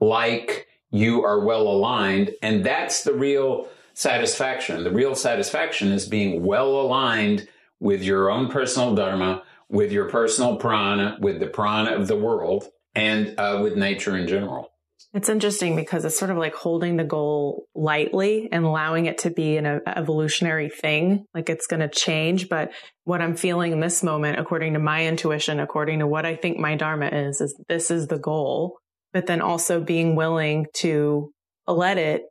[0.00, 2.30] like you are well aligned.
[2.42, 4.84] And that's the real satisfaction.
[4.84, 7.48] The real satisfaction is being well aligned
[7.80, 12.68] with your own personal dharma, with your personal prana, with the prana of the world,
[12.94, 14.70] and uh, with nature in general.
[15.12, 19.30] It's interesting because it's sort of like holding the goal lightly and allowing it to
[19.30, 21.24] be an evolutionary thing.
[21.34, 22.48] Like it's going to change.
[22.48, 22.70] But
[23.04, 26.58] what I'm feeling in this moment, according to my intuition, according to what I think
[26.58, 28.78] my Dharma is, is this is the goal.
[29.12, 31.32] But then also being willing to
[31.66, 32.22] let it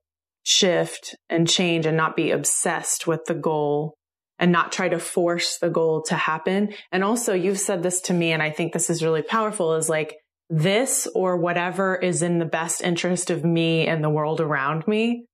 [0.43, 3.95] shift and change and not be obsessed with the goal
[4.39, 6.69] and not try to force the goal to happen.
[6.93, 9.89] And also you've said this to me and I think this is really powerful is
[9.89, 10.15] like,
[10.49, 15.25] this or whatever is in the best interest of me and the world around me.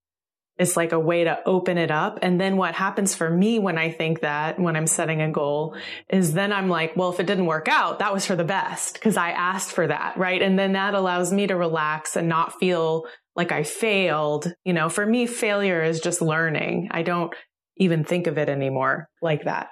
[0.57, 2.19] it's like a way to open it up.
[2.21, 5.75] And then what happens for me when I think that, when I'm setting a goal,
[6.09, 8.93] is then I'm like, well, if it didn't work out, that was for the best
[8.93, 10.17] because I asked for that.
[10.17, 10.41] Right.
[10.41, 13.05] And then that allows me to relax and not feel
[13.35, 14.53] like I failed.
[14.63, 16.87] You know, for me, failure is just learning.
[16.91, 17.33] I don't
[17.77, 19.69] even think of it anymore like that.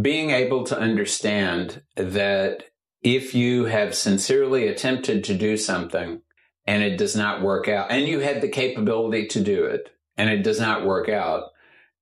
[0.00, 2.64] Being able to understand that
[3.06, 6.20] if you have sincerely attempted to do something
[6.66, 10.28] and it does not work out, and you had the capability to do it, and
[10.28, 11.50] it does not work out,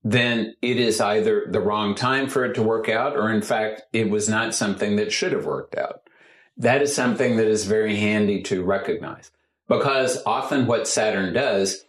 [0.02, 3.82] then it is either the wrong time for it to work out, or in fact,
[3.92, 6.08] it was not something that should have worked out.
[6.56, 9.30] That is something that is very handy to recognize
[9.68, 11.84] because often what Saturn does,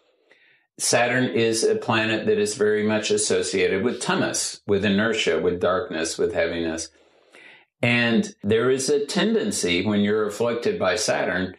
[0.78, 6.18] Saturn is a planet that is very much associated with tamas, with inertia, with darkness,
[6.18, 6.90] with heaviness.
[7.86, 11.56] And there is a tendency when you're afflicted by Saturn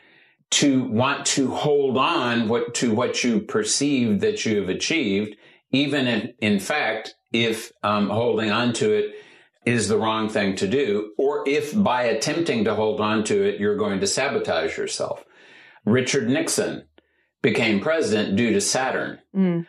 [0.51, 5.37] to want to hold on what, to what you perceive that you have achieved,
[5.71, 9.15] even if, in fact, if um, holding on to it
[9.65, 13.61] is the wrong thing to do, or if by attempting to hold on to it,
[13.61, 15.25] you're going to sabotage yourself.
[15.85, 16.87] Richard Nixon
[17.41, 19.21] became president due to Saturn.
[19.33, 19.67] Mm.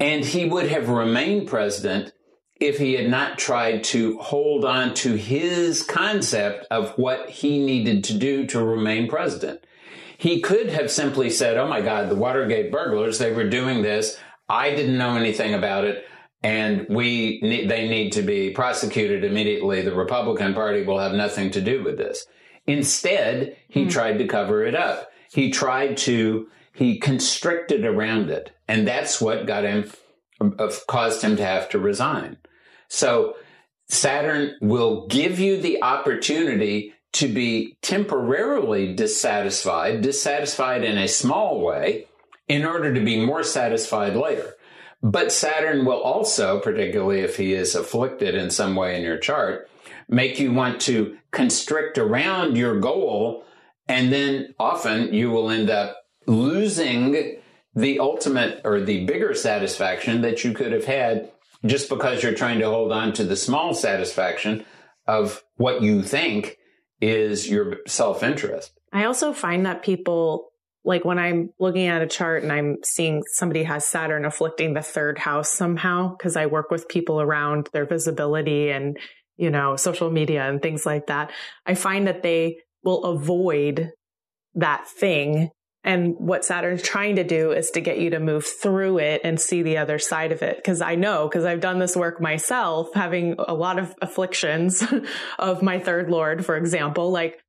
[0.00, 2.14] And he would have remained president
[2.60, 8.02] if he had not tried to hold on to his concept of what he needed
[8.04, 9.64] to do to remain president.
[10.16, 14.18] He could have simply said, Oh my God, the Watergate burglars, they were doing this.
[14.48, 16.04] I didn't know anything about it.
[16.42, 19.82] And we, they need to be prosecuted immediately.
[19.82, 22.26] The Republican Party will have nothing to do with this.
[22.66, 23.90] Instead, he mm.
[23.90, 25.10] tried to cover it up.
[25.32, 28.52] He tried to, he constricted around it.
[28.68, 29.90] And that's what got him,
[30.40, 32.38] uh, caused him to have to resign.
[32.88, 33.36] So
[33.88, 42.06] Saturn will give you the opportunity to be temporarily dissatisfied, dissatisfied in a small way,
[42.48, 44.54] in order to be more satisfied later.
[45.02, 49.70] But Saturn will also, particularly if he is afflicted in some way in your chart,
[50.08, 53.44] make you want to constrict around your goal.
[53.86, 57.38] And then often you will end up losing
[57.74, 61.30] the ultimate or the bigger satisfaction that you could have had
[61.66, 64.64] just because you're trying to hold on to the small satisfaction
[65.06, 66.56] of what you think
[67.00, 68.72] is your self interest.
[68.92, 70.50] I also find that people,
[70.84, 74.82] like when I'm looking at a chart and I'm seeing somebody has Saturn afflicting the
[74.82, 78.96] third house somehow, because I work with people around their visibility and,
[79.36, 81.30] you know, social media and things like that,
[81.66, 83.90] I find that they will avoid
[84.54, 85.50] that thing
[85.88, 89.40] and what Saturn's trying to do is to get you to move through it and
[89.40, 90.62] see the other side of it.
[90.62, 94.84] Cause I know, cause I've done this work myself, having a lot of afflictions
[95.38, 97.40] of my third Lord, for example, like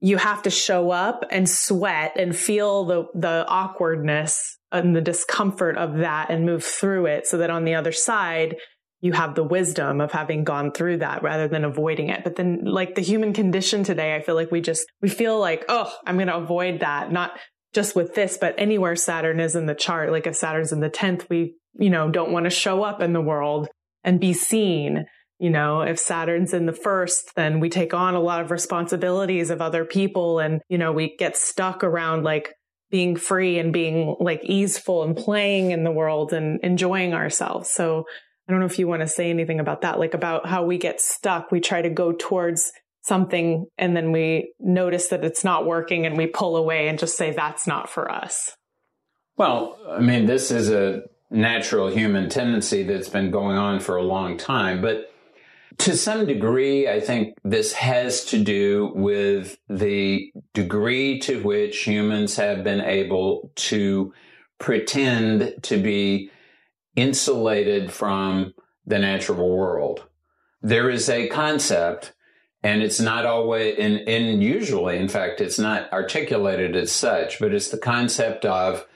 [0.00, 5.78] you have to show up and sweat and feel the, the awkwardness and the discomfort
[5.78, 8.56] of that and move through it so that on the other side,
[9.00, 12.22] you have the wisdom of having gone through that rather than avoiding it.
[12.22, 15.64] But then like the human condition today, I feel like we just, we feel like,
[15.70, 17.10] oh, I'm going to avoid that.
[17.10, 17.32] Not,
[17.74, 20.90] just with this, but anywhere Saturn is in the chart, like if Saturn's in the
[20.90, 23.68] 10th, we, you know, don't want to show up in the world
[24.04, 25.04] and be seen.
[25.38, 29.50] You know, if Saturn's in the first, then we take on a lot of responsibilities
[29.50, 32.54] of other people and, you know, we get stuck around like
[32.90, 37.70] being free and being like easeful and playing in the world and enjoying ourselves.
[37.70, 38.04] So
[38.48, 40.78] I don't know if you want to say anything about that, like about how we
[40.78, 41.52] get stuck.
[41.52, 42.72] We try to go towards
[43.08, 47.16] something and then we notice that it's not working and we pull away and just
[47.16, 48.56] say that's not for us?
[49.36, 54.02] Well, I mean, this is a natural human tendency that's been going on for a
[54.02, 55.10] long time, but
[55.78, 62.36] to some degree, I think this has to do with the degree to which humans
[62.36, 64.12] have been able to
[64.58, 66.30] pretend to be
[66.96, 68.54] insulated from
[68.86, 70.04] the natural world.
[70.62, 72.12] There is a concept
[72.68, 77.54] and it's not always and, and usually in fact it's not articulated as such but
[77.54, 78.86] it's the concept of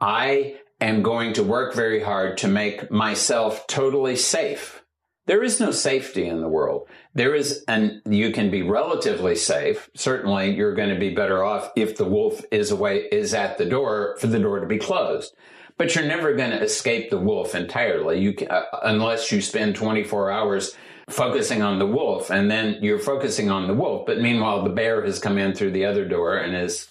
[0.00, 4.82] i am going to work very hard to make myself totally safe.
[5.26, 6.88] There is no safety in the world.
[7.14, 9.90] There is and you can be relatively safe.
[9.94, 13.66] Certainly you're going to be better off if the wolf is away is at the
[13.66, 15.34] door for the door to be closed.
[15.76, 18.20] But you're never going to escape the wolf entirely.
[18.20, 20.76] You can, uh, unless you spend 24 hours
[21.10, 25.04] focusing on the wolf and then you're focusing on the wolf but meanwhile the bear
[25.04, 26.88] has come in through the other door and is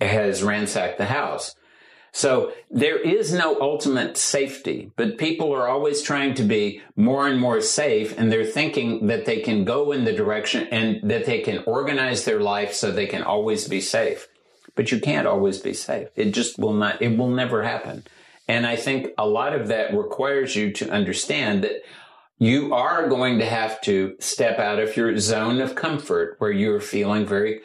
[0.00, 1.54] has ransacked the house.
[2.12, 7.38] So there is no ultimate safety but people are always trying to be more and
[7.38, 11.40] more safe and they're thinking that they can go in the direction and that they
[11.40, 14.28] can organize their life so they can always be safe.
[14.74, 16.08] But you can't always be safe.
[16.16, 18.04] It just will not it will never happen.
[18.48, 21.82] And I think a lot of that requires you to understand that
[22.38, 26.80] you are going to have to step out of your zone of comfort where you're
[26.80, 27.60] feeling very,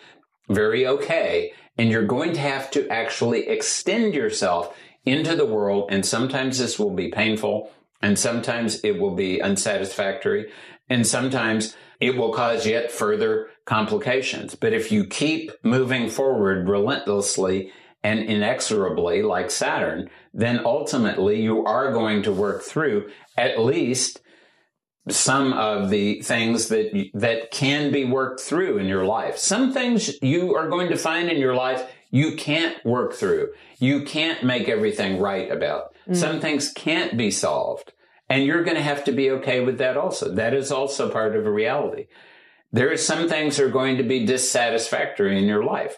[0.50, 1.54] very okay.
[1.78, 5.90] And you're going to have to actually extend yourself into the world.
[5.92, 10.52] And sometimes this will be painful and sometimes it will be unsatisfactory.
[10.90, 14.56] And sometimes it will cause yet further complications.
[14.56, 17.72] But if you keep moving forward relentlessly
[18.04, 24.22] and inexorably like Saturn, then ultimately you are going to work through at least
[25.10, 29.38] some of the things that that can be worked through in your life.
[29.38, 33.54] Some things you are going to find in your life you can't work through.
[33.80, 35.96] You can't make everything right about.
[36.08, 36.16] Mm.
[36.16, 37.94] Some things can't be solved.
[38.30, 40.34] And you're going to have to be okay with that also.
[40.34, 42.08] That is also part of a reality.
[42.72, 45.98] There are some things that are going to be dissatisfactory in your life.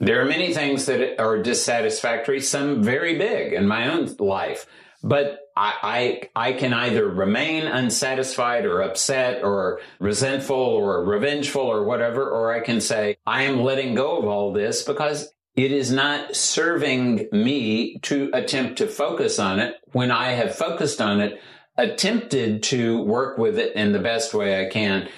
[0.00, 4.66] There are many things that are dissatisfactory, some very big in my own life.
[5.04, 11.84] But I, I, I can either remain unsatisfied or upset or resentful or revengeful or
[11.84, 15.92] whatever, or I can say, I am letting go of all this because it is
[15.92, 21.38] not serving me to attempt to focus on it when I have focused on it,
[21.76, 25.10] attempted to work with it in the best way I can.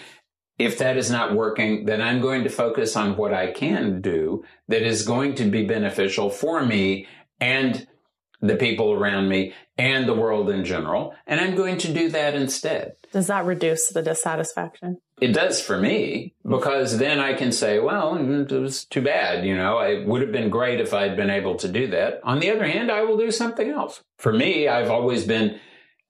[0.59, 4.43] If that is not working, then I'm going to focus on what I can do
[4.67, 7.07] that is going to be beneficial for me
[7.41, 7.87] and
[8.41, 11.15] the people around me and the world in general.
[11.27, 12.95] And I'm going to do that instead.
[13.13, 14.99] Does that reduce the dissatisfaction?
[15.21, 19.47] It does for me because then I can say, well, it was too bad.
[19.47, 22.21] You know, it would have been great if I'd been able to do that.
[22.25, 24.03] On the other hand, I will do something else.
[24.19, 25.59] For me, I've always been,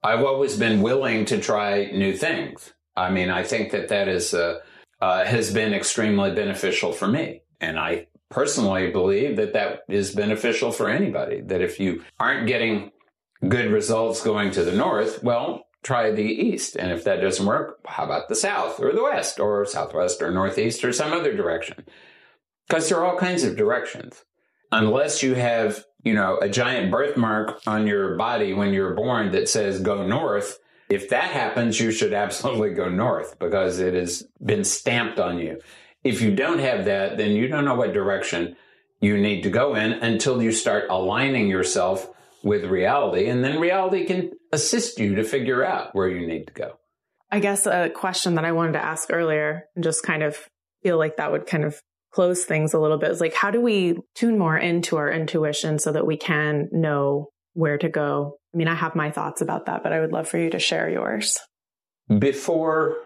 [0.03, 2.73] I've always been willing to try new things.
[2.97, 4.61] I mean, I think that that is, uh,
[5.01, 7.43] uh, has been extremely beneficial for me.
[7.61, 11.41] And I personally believe that that is beneficial for anybody.
[11.41, 12.91] That if you aren't getting
[13.47, 16.77] good results going to the north, well, try the east.
[16.77, 20.31] And if that doesn't work, how about the south or the west or southwest or
[20.31, 21.85] northeast or some other direction?
[22.67, 24.25] Because there are all kinds of directions.
[24.73, 29.49] Unless you have, you know, a giant birthmark on your body when you're born that
[29.49, 30.59] says go north,
[30.89, 35.61] if that happens, you should absolutely go north because it has been stamped on you.
[36.07, 38.57] If you don't have that, then you don't know what direction
[39.01, 42.09] you need to go in until you start aligning yourself
[42.45, 43.29] with reality.
[43.29, 46.79] And then reality can assist you to figure out where you need to go.
[47.31, 50.39] I guess a question that I wanted to ask earlier and just kind of
[50.85, 51.81] feel like that would kind of
[52.13, 55.81] close things a little bit is like, how do we tune more into our intuition
[55.81, 58.37] so that we can know where to go?
[58.55, 60.61] I mean, I have my thoughts about that, but I would love for you to
[60.61, 61.37] share yours.
[62.17, 62.99] Before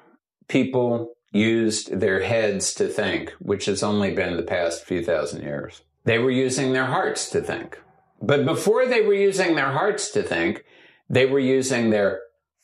[0.48, 5.82] people used their heads to think, which has only been the past few thousand years.
[6.04, 7.80] They were using their hearts to think.
[8.22, 10.64] But before they were using their hearts to think,
[11.08, 12.20] they were using their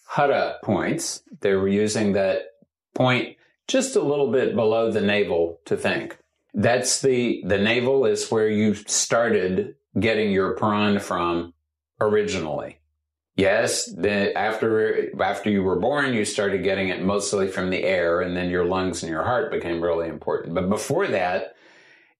[0.08, 1.22] hara points.
[1.40, 2.42] They were using that
[2.94, 3.36] point
[3.68, 6.18] just a little bit below the navel to think.
[6.54, 11.52] That's the, the navel is where you started getting your prana from
[12.00, 12.78] originally.
[13.36, 18.22] Yes, then after after you were born, you started getting it mostly from the air,
[18.22, 20.54] and then your lungs and your heart became really important.
[20.54, 21.54] But before that,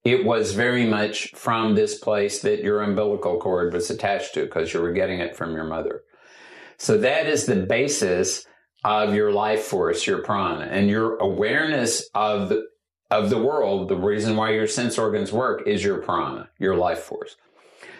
[0.04, 4.74] it was very much from this place that your umbilical cord was attached to, because
[4.74, 6.02] you were getting it from your mother.
[6.76, 8.46] So that is the basis
[8.84, 12.66] of your life force, your prana, and your awareness of the,
[13.10, 13.88] of the world.
[13.88, 17.36] The reason why your sense organs work is your prana, your life force.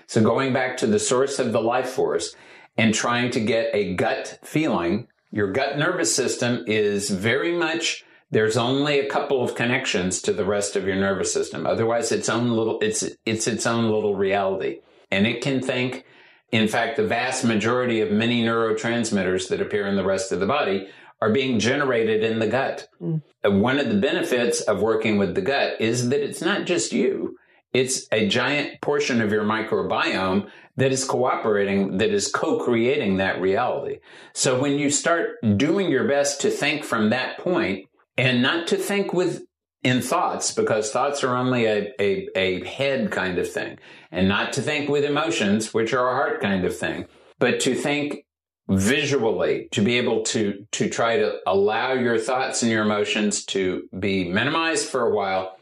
[0.07, 2.37] So going back to the source of the life force
[2.77, 8.57] and trying to get a gut feeling, your gut nervous system is very much there's
[8.57, 11.67] only a couple of connections to the rest of your nervous system.
[11.67, 16.05] Otherwise, its own little it's it's its own little reality, and it can think.
[16.53, 20.47] In fact, the vast majority of many neurotransmitters that appear in the rest of the
[20.47, 20.89] body
[21.21, 22.89] are being generated in the gut.
[23.03, 23.23] Mm.
[23.45, 27.37] One of the benefits of working with the gut is that it's not just you.
[27.73, 33.99] It's a giant portion of your microbiome that is cooperating, that is co-creating that reality.
[34.35, 38.77] So when you start doing your best to think from that point and not to
[38.77, 39.45] think with
[39.83, 43.79] in thoughts because thoughts are only a, a, a head kind of thing
[44.11, 47.07] and not to think with emotions, which are a heart kind of thing,
[47.39, 48.25] but to think
[48.69, 53.89] visually to be able to to try to allow your thoughts and your emotions to
[53.97, 55.56] be minimized for a while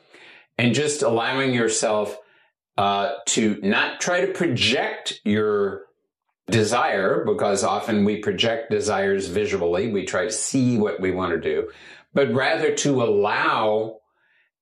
[0.58, 2.16] and just allowing yourself
[2.76, 5.82] uh, to not try to project your
[6.50, 9.90] desire, because often we project desires visually.
[9.90, 11.70] We try to see what we want to do,
[12.12, 13.98] but rather to allow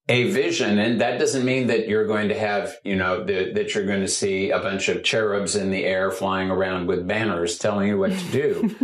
[0.08, 3.74] a vision, and that doesn't mean that you're going to have, you know, the, that
[3.74, 7.56] you're going to see a bunch of cherubs in the air flying around with banners
[7.56, 8.76] telling you what to do.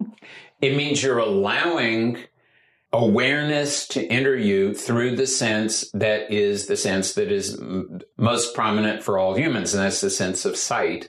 [0.60, 2.18] it means you're allowing
[2.92, 7.60] awareness to enter you through the sense that is the sense that is
[8.16, 11.08] most prominent for all humans, and that's the sense of sight.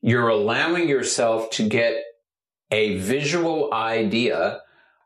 [0.00, 2.02] You're allowing yourself to get
[2.70, 4.60] a visual idea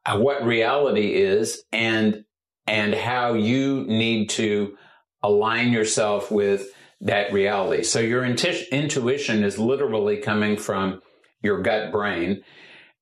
[0.07, 2.24] of what reality is and
[2.66, 4.76] and how you need to
[5.22, 6.68] align yourself with
[7.01, 7.82] that reality.
[7.82, 11.01] So your intu- intuition is literally coming from
[11.42, 12.42] your gut brain.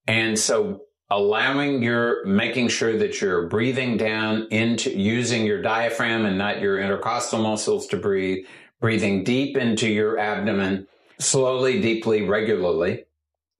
[0.07, 6.37] And so allowing your making sure that you're breathing down into using your diaphragm and
[6.37, 8.45] not your intercostal muscles to breathe,
[8.81, 10.87] breathing deep into your abdomen,
[11.19, 13.05] slowly, deeply, regularly.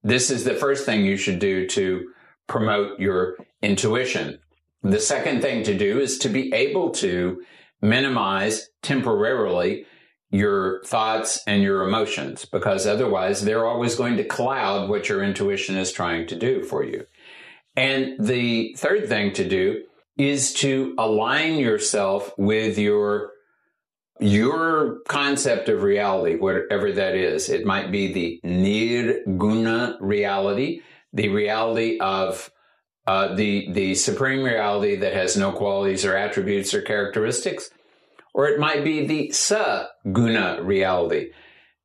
[0.03, 2.11] This is the first thing you should do to
[2.47, 4.39] promote your intuition.
[4.83, 7.41] The second thing to do is to be able to
[7.81, 9.85] minimize temporarily
[10.31, 15.75] your thoughts and your emotions because otherwise they're always going to cloud what your intuition
[15.75, 17.05] is trying to do for you.
[17.79, 19.83] And the third thing to do
[20.17, 23.31] is to align yourself with your
[24.19, 27.47] your concept of reality, whatever that is.
[27.47, 30.81] It might be the nirguna reality,
[31.13, 32.51] the reality of
[33.07, 37.69] uh, the the supreme reality that has no qualities or attributes or characteristics,
[38.33, 41.31] or it might be the sa-guna reality,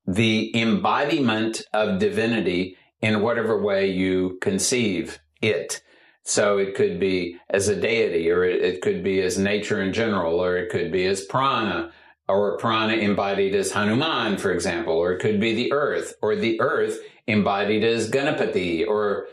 [0.08, 5.80] the embodiment of divinity in whatever way you conceive it.
[6.24, 10.42] So it could be as a deity, or it, could be as nature in general,
[10.42, 11.92] or it could be as prana,
[12.26, 16.60] or prana embodied as Hanuman, for example, or it could be the earth, or the
[16.62, 19.26] earth embodied as Ganapati, or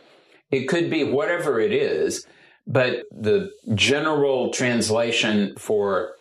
[0.51, 2.27] it could be whatever it is.
[2.67, 6.15] But the general translation for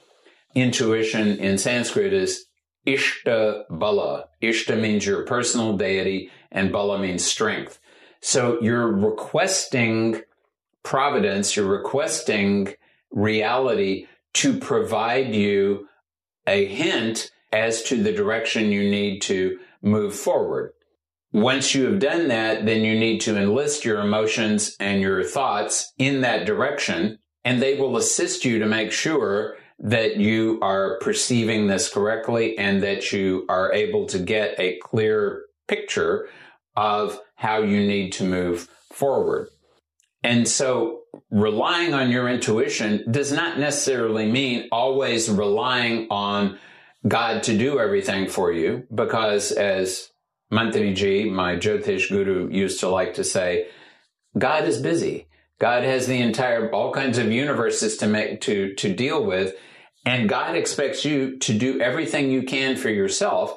[0.55, 2.47] intuition in Sanskrit is
[2.87, 4.27] Ishta Bala.
[4.41, 7.81] Ishta means your personal deity, and Bala means strength.
[8.21, 10.23] So you're requesting
[10.83, 12.75] providence, you're requesting
[13.11, 15.89] reality to provide you
[16.47, 20.73] a hint as to the direction you need to move forward.
[21.33, 25.93] Once you have done that, then you need to enlist your emotions and your thoughts
[25.99, 31.67] in that direction, and they will assist you to make sure that you are perceiving
[31.67, 36.29] this correctly and that you are able to get a clear picture
[36.77, 39.49] of how you need to move forward.
[40.23, 46.59] And so relying on your intuition does not necessarily mean always relying on
[47.09, 50.11] God to do everything for you, because as
[50.53, 53.69] Mantriji, my Jyotish guru, used to like to say,
[54.37, 55.27] God is busy.
[55.59, 59.55] God has the entire, all kinds of universes to make, to, to deal with.
[60.05, 63.57] And God expects you to do everything you can for yourself.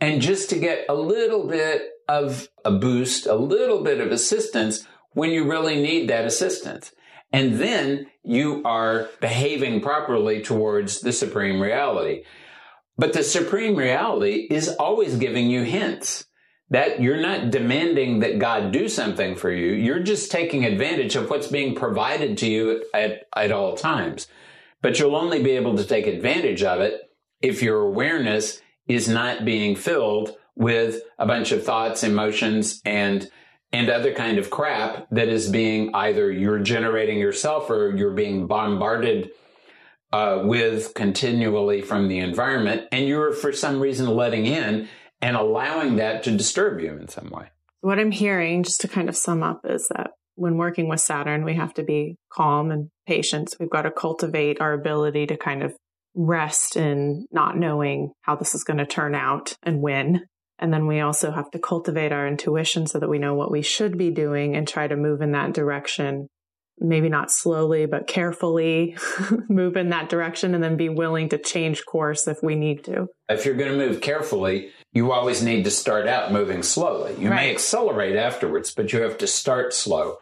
[0.00, 4.86] And just to get a little bit of a boost, a little bit of assistance
[5.12, 6.92] when you really need that assistance.
[7.32, 12.24] And then you are behaving properly towards the supreme reality.
[12.96, 16.24] But the supreme reality is always giving you hints
[16.70, 19.72] that you're not demanding that God do something for you.
[19.72, 24.26] You're just taking advantage of what's being provided to you at, at all times.
[24.82, 27.00] But you'll only be able to take advantage of it
[27.40, 33.30] if your awareness is not being filled with a bunch of thoughts, emotions, and
[33.72, 38.46] and other kind of crap that is being either you're generating yourself or you're being
[38.46, 39.30] bombarded
[40.12, 44.88] uh, with continually from the environment, and you're for some reason letting in
[45.20, 47.48] and allowing that to disturb you in some way.
[47.80, 51.44] What I'm hearing, just to kind of sum up, is that when working with Saturn,
[51.44, 53.54] we have to be calm and patient.
[53.60, 55.74] We've got to cultivate our ability to kind of
[56.14, 60.26] rest in not knowing how this is going to turn out and when.
[60.58, 63.62] And then we also have to cultivate our intuition so that we know what we
[63.62, 66.28] should be doing and try to move in that direction.
[66.80, 68.96] Maybe not slowly, but carefully
[69.48, 73.06] move in that direction and then be willing to change course if we need to.
[73.28, 77.14] If you're going to move carefully, you always need to start out moving slowly.
[77.18, 77.36] You right.
[77.36, 80.18] may accelerate afterwards, but you have to start slow.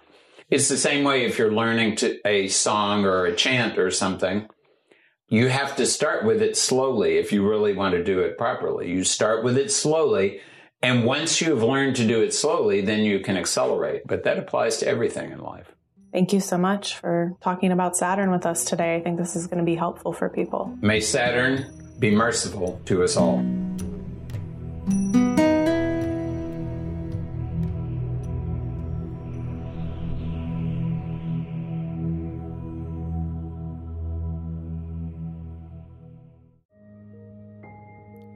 [0.49, 4.49] It's the same way if you're learning to, a song or a chant or something
[5.29, 8.91] you have to start with it slowly if you really want to do it properly.
[8.91, 10.41] You start with it slowly.
[10.83, 14.03] And once you've learned to do it slowly, then you can accelerate.
[14.07, 15.75] But that applies to everything in life.
[16.13, 18.95] Thank you so much for talking about Saturn with us today.
[18.97, 20.77] I think this is going to be helpful for people.
[20.81, 21.67] May Saturn
[21.99, 23.45] be merciful to us all.